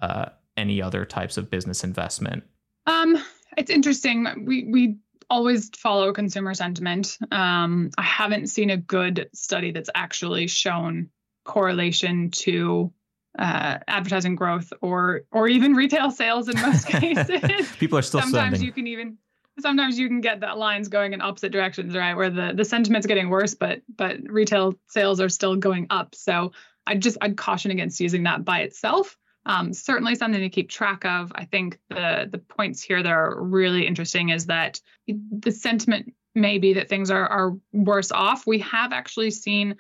uh, 0.02 0.26
any 0.58 0.82
other 0.82 1.06
types 1.06 1.38
of 1.38 1.50
business 1.50 1.84
investment? 1.84 2.44
Um, 2.86 3.18
it's 3.58 3.72
interesting. 3.72 4.46
We 4.46 4.66
we 4.66 4.98
always 5.30 5.70
follow 5.76 6.14
consumer 6.14 6.54
sentiment. 6.54 7.18
Um, 7.32 7.92
I 7.98 8.04
haven't 8.04 8.48
seen 8.48 8.70
a 8.70 8.78
good 8.78 9.30
study 9.34 9.72
that's 9.72 9.90
actually 9.94 10.48
shown 10.48 11.10
correlation 11.44 12.32
to 12.32 12.92
uh, 13.38 13.78
advertising 13.88 14.36
growth 14.36 14.72
or 14.82 15.22
or 15.32 15.48
even 15.48 15.74
retail 15.74 16.12
sales 16.12 16.50
in 16.50 16.60
most 16.60 16.88
cases. 16.88 17.72
People 17.80 17.98
are 17.98 18.02
still 18.02 18.22
sometimes 18.22 18.54
sending. 18.54 18.64
you 18.64 18.72
can 18.72 18.88
even 18.88 19.18
sometimes 19.60 19.98
you 19.98 20.08
can 20.08 20.22
get 20.22 20.42
that 20.42 20.58
lines 20.58 20.88
going 20.88 21.14
in 21.14 21.22
opposite 21.22 21.52
directions, 21.52 21.96
right? 21.96 22.16
Where 22.16 22.30
the 22.30 22.54
the 22.56 22.66
sentiment's 22.66 23.08
getting 23.08 23.30
worse, 23.30 23.54
but 23.54 23.82
but 23.96 24.18
retail 24.30 24.76
sales 24.88 25.20
are 25.20 25.30
still 25.30 25.56
going 25.56 25.88
up. 25.90 26.16
So 26.16 26.52
I 26.86 26.96
just 26.96 27.18
I'd 27.22 27.38
caution 27.38 27.72
against 27.72 28.00
using 28.00 28.24
that 28.24 28.46
by 28.46 28.62
itself. 28.62 29.18
Um, 29.48 29.74
certainly 29.74 30.16
something 30.16 30.42
to 30.42 30.50
keep 30.50 30.70
track 30.70 31.06
of. 31.06 31.32
I 31.34 31.46
think 31.46 31.80
the 31.90 32.28
the 32.30 32.38
points 32.38 32.82
here 32.82 33.02
that 33.02 33.12
are 33.12 33.42
really 33.42 33.88
interesting 33.88 34.30
is 34.30 34.48
that 34.48 34.82
the 35.08 35.52
sentiment 35.52 36.14
may 36.36 36.60
be 36.60 36.74
that 36.74 36.90
things 36.90 37.10
are 37.10 37.28
are 37.28 37.58
worse 37.72 38.12
off. 38.12 38.46
We 38.46 38.60
have 38.60 38.92
actually 38.92 39.32
seen 39.32 39.78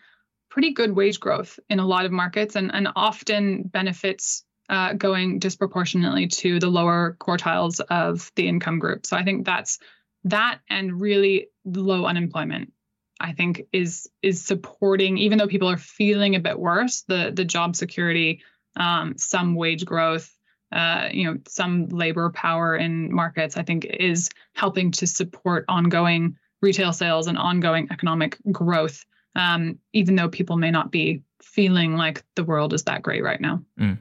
pretty 0.49 0.71
good 0.71 0.95
wage 0.95 1.19
growth 1.19 1.59
in 1.69 1.79
a 1.79 1.85
lot 1.85 2.05
of 2.05 2.11
markets, 2.11 2.55
and 2.55 2.73
and 2.73 2.87
often 2.95 3.63
benefits 3.63 4.45
uh, 4.69 4.93
going 4.93 5.39
disproportionately 5.39 6.27
to 6.27 6.59
the 6.59 6.69
lower 6.69 7.17
quartiles 7.19 7.81
of 7.81 8.31
the 8.35 8.47
income 8.47 8.79
group. 8.79 9.05
So 9.05 9.17
I 9.17 9.23
think 9.23 9.45
that's 9.45 9.79
that 10.23 10.59
and 10.69 10.99
really 10.99 11.49
low 11.65 12.05
unemployment 12.05 12.71
I 13.19 13.33
think 13.33 13.63
is 13.73 14.09
is 14.21 14.43
supporting, 14.43 15.17
even 15.17 15.37
though 15.37 15.47
people 15.47 15.69
are 15.69 15.77
feeling 15.77 16.35
a 16.35 16.39
bit 16.39 16.57
worse, 16.57 17.01
the 17.01 17.31
the 17.33 17.45
job 17.45 17.75
security, 17.75 18.41
um, 18.77 19.17
some 19.17 19.55
wage 19.55 19.85
growth, 19.85 20.33
uh, 20.71 21.09
you 21.11 21.25
know, 21.25 21.37
some 21.47 21.87
labor 21.87 22.29
power 22.31 22.75
in 22.75 23.13
markets, 23.13 23.57
I 23.57 23.63
think 23.63 23.85
is 23.85 24.29
helping 24.53 24.91
to 24.91 25.07
support 25.07 25.65
ongoing 25.67 26.37
retail 26.61 26.93
sales 26.93 27.27
and 27.27 27.37
ongoing 27.37 27.87
economic 27.91 28.37
growth, 28.51 29.05
um, 29.35 29.79
even 29.93 30.15
though 30.15 30.29
people 30.29 30.57
may 30.57 30.71
not 30.71 30.91
be 30.91 31.23
feeling 31.41 31.95
like 31.95 32.23
the 32.35 32.43
world 32.43 32.73
is 32.73 32.83
that 32.83 33.01
great 33.01 33.23
right 33.23 33.39
now. 33.39 33.63
Mm. 33.79 33.99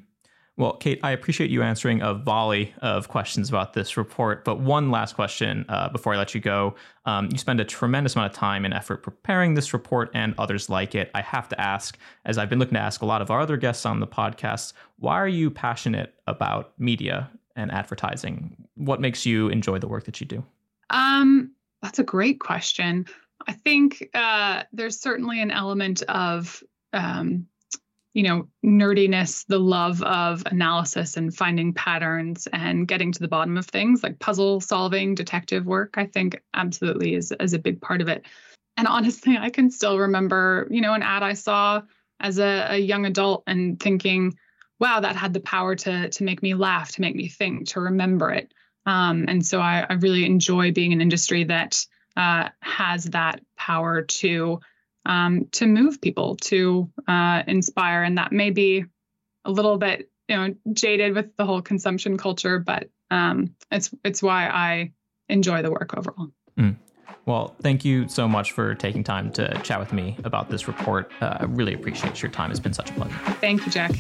Well, 0.59 0.73
Kate, 0.75 0.99
I 1.03 1.11
appreciate 1.11 1.51
you 1.51 1.63
answering 1.63 2.01
a 2.01 2.15
volley 2.15 2.73
of 2.81 3.09
questions 3.09 3.51
about 3.51 3.75
this 3.75 3.99
report. 3.99 4.43
But 4.43 4.59
one 4.59 4.91
last 4.91 5.15
question 5.15 5.67
uh, 5.69 5.91
before 5.91 6.15
I 6.15 6.17
let 6.17 6.35
you 6.35 6.41
go. 6.41 6.75
Um, 7.05 7.29
you 7.31 7.37
spend 7.37 7.61
a 7.61 7.65
tremendous 7.65 8.15
amount 8.17 8.33
of 8.33 8.39
time 8.39 8.65
and 8.65 8.73
effort 8.73 9.03
preparing 9.03 9.53
this 9.53 9.75
report 9.75 10.11
and 10.15 10.35
others 10.39 10.71
like 10.71 10.95
it. 10.95 11.11
I 11.15 11.21
have 11.21 11.49
to 11.51 11.61
ask, 11.61 11.99
as 12.25 12.39
I've 12.39 12.49
been 12.49 12.59
looking 12.59 12.75
to 12.75 12.81
ask 12.81 13.03
a 13.03 13.07
lot 13.07 13.21
of 13.21 13.31
our 13.31 13.41
other 13.41 13.59
guests 13.59 13.85
on 13.85 14.01
the 14.01 14.07
podcast, 14.07 14.73
why 14.99 15.17
are 15.17 15.29
you 15.29 15.51
passionate 15.51 16.15
about 16.27 16.73
media 16.79 17.31
and 17.55 17.71
advertising? 17.71 18.57
What 18.77 19.01
makes 19.01 19.27
you 19.27 19.49
enjoy 19.49 19.79
the 19.79 19.89
work 19.89 20.05
that 20.05 20.21
you 20.23 20.27
do? 20.27 20.43
Um, 20.89 21.51
that's 21.83 21.99
a 21.99 22.05
great 22.05 22.41
question. 22.41 23.05
I 23.47 23.53
think 23.53 24.09
uh, 24.15 24.63
there's 24.73 24.99
certainly 24.99 25.43
an 25.43 25.51
element 25.51 26.03
of 26.05 26.63
um, 26.95 27.47
you 28.17 28.23
know 28.23 28.49
nerdiness 28.65 29.45
the 29.47 29.59
love 29.59 30.03
of 30.03 30.43
analysis 30.47 31.19
and 31.19 31.37
finding 31.37 31.75
patterns 31.75 32.49
and 32.51 32.89
getting 32.89 33.13
to 33.13 33.21
the 33.21 33.29
bottom 33.29 33.59
of 33.59 33.67
things 33.67 34.03
like 34.03 34.19
puzzle 34.19 34.59
solving 34.59 35.15
detective 35.15 35.67
work 35.67 35.97
i 35.99 36.07
think 36.07 36.41
absolutely 36.55 37.15
is, 37.15 37.31
is 37.39 37.53
a 37.53 37.59
big 37.59 37.79
part 37.79 38.01
of 38.01 38.09
it. 38.09 38.25
And 38.79 38.89
honestly 38.89 39.37
i 39.37 39.51
can 39.51 39.71
still 39.71 39.99
remember 39.99 40.67
you 40.71 40.81
know 40.81 40.95
an 40.95 41.03
ad 41.03 41.23
i 41.23 41.35
saw 41.35 41.83
as 42.19 42.39
a, 42.39 42.69
a 42.71 42.79
young 42.79 43.05
adult 43.05 43.43
and 43.47 43.79
thinking 43.79 44.35
wow 44.81 45.01
that 45.01 45.15
had 45.15 45.35
the 45.35 45.41
power 45.41 45.75
to 45.77 46.09
to 46.09 46.25
make 46.25 46.43
me 46.43 46.55
laugh 46.55 46.93
to 46.93 47.03
make 47.03 47.15
me 47.15 47.29
think 47.29 47.69
to 47.69 47.81
remember 47.81 48.31
it. 48.31 48.53
Um, 48.87 49.25
and 49.29 49.45
so 49.45 49.61
I, 49.61 49.85
I 49.89 49.95
really 49.95 50.25
enjoy 50.25 50.73
being 50.73 50.93
an 50.93 51.01
industry 51.01 51.45
that 51.45 51.85
uh, 52.17 52.51
has 52.61 53.05
that 53.07 53.41
power 53.57 54.03
to 54.03 54.61
um, 55.07 55.47
to 55.53 55.67
move 55.67 56.01
people, 56.01 56.37
to 56.37 56.91
uh, 57.09 57.43
inspire. 57.47 58.03
And 58.03 58.19
that 58.19 58.33
may 58.33 58.51
be 58.51 58.85
a 59.45 59.51
little 59.51 59.79
bit, 59.79 60.11
you 60.29 60.37
know, 60.37 60.55
jaded 60.73 61.15
with 61.15 61.37
the 61.37 61.47
whole 61.47 61.63
consumption 61.63 62.19
culture, 62.19 62.59
but 62.59 62.91
um, 63.11 63.55
it's 63.71 63.91
it's 64.05 64.23
why 64.23 64.49
I 64.49 64.93
enjoy 65.29 65.63
the 65.63 65.71
work 65.71 65.97
overall. 65.97 66.29
Mm. 66.59 66.77
Well, 67.25 67.55
thank 67.61 67.85
you 67.85 68.09
so 68.09 68.29
much 68.29 68.53
for 68.53 68.75
taking 68.75 69.03
time 69.03 69.33
to 69.33 69.61
chat 69.63 69.81
with 69.81 69.93
me 69.93 70.17
about 70.25 70.51
this 70.51 70.69
report. 70.69 71.11
Uh, 71.21 71.39
I 71.41 71.45
really 71.45 71.75
appreciate 71.75 72.23
your 72.23 72.31
time. 72.31 72.51
It's 72.51 72.61
been 72.61 72.73
such 72.73 72.91
a 72.91 72.93
pleasure. 72.95 73.17
Thank 73.41 73.67
you, 73.67 73.73
Jack. 73.73 73.93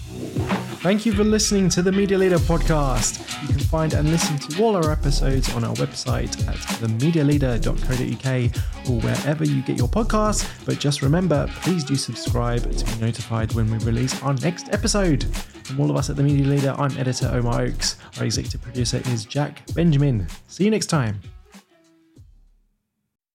Thank 0.80 1.04
you 1.04 1.12
for 1.12 1.24
listening 1.24 1.68
to 1.70 1.82
the 1.82 1.90
Media 1.90 2.16
Leader 2.16 2.38
podcast. 2.38 3.18
You 3.42 3.48
can 3.48 3.58
find 3.58 3.92
and 3.94 4.08
listen 4.08 4.38
to 4.38 4.62
all 4.62 4.76
our 4.76 4.92
episodes 4.92 5.52
on 5.54 5.64
our 5.64 5.74
website 5.74 6.46
at 6.46 6.54
themedialeader.co.uk 6.80 8.88
or 8.88 9.00
wherever 9.00 9.44
you 9.44 9.62
get 9.62 9.76
your 9.76 9.88
podcasts. 9.88 10.48
But 10.64 10.78
just 10.78 11.02
remember, 11.02 11.48
please 11.62 11.82
do 11.82 11.96
subscribe 11.96 12.70
to 12.70 12.84
be 12.84 13.00
notified 13.00 13.52
when 13.52 13.68
we 13.70 13.78
release 13.78 14.22
our 14.22 14.34
next 14.34 14.72
episode. 14.72 15.24
From 15.64 15.80
all 15.80 15.90
of 15.90 15.96
us 15.96 16.08
at 16.08 16.16
The 16.16 16.22
Media 16.22 16.46
Leader, 16.46 16.74
I'm 16.78 16.96
editor 16.98 17.28
Omar 17.32 17.62
Oakes. 17.62 17.96
Our 18.18 18.24
executive 18.24 18.62
producer 18.62 19.02
is 19.06 19.24
Jack 19.24 19.62
Benjamin. 19.74 20.28
See 20.46 20.64
you 20.64 20.70
next 20.70 20.86
time. 20.86 21.20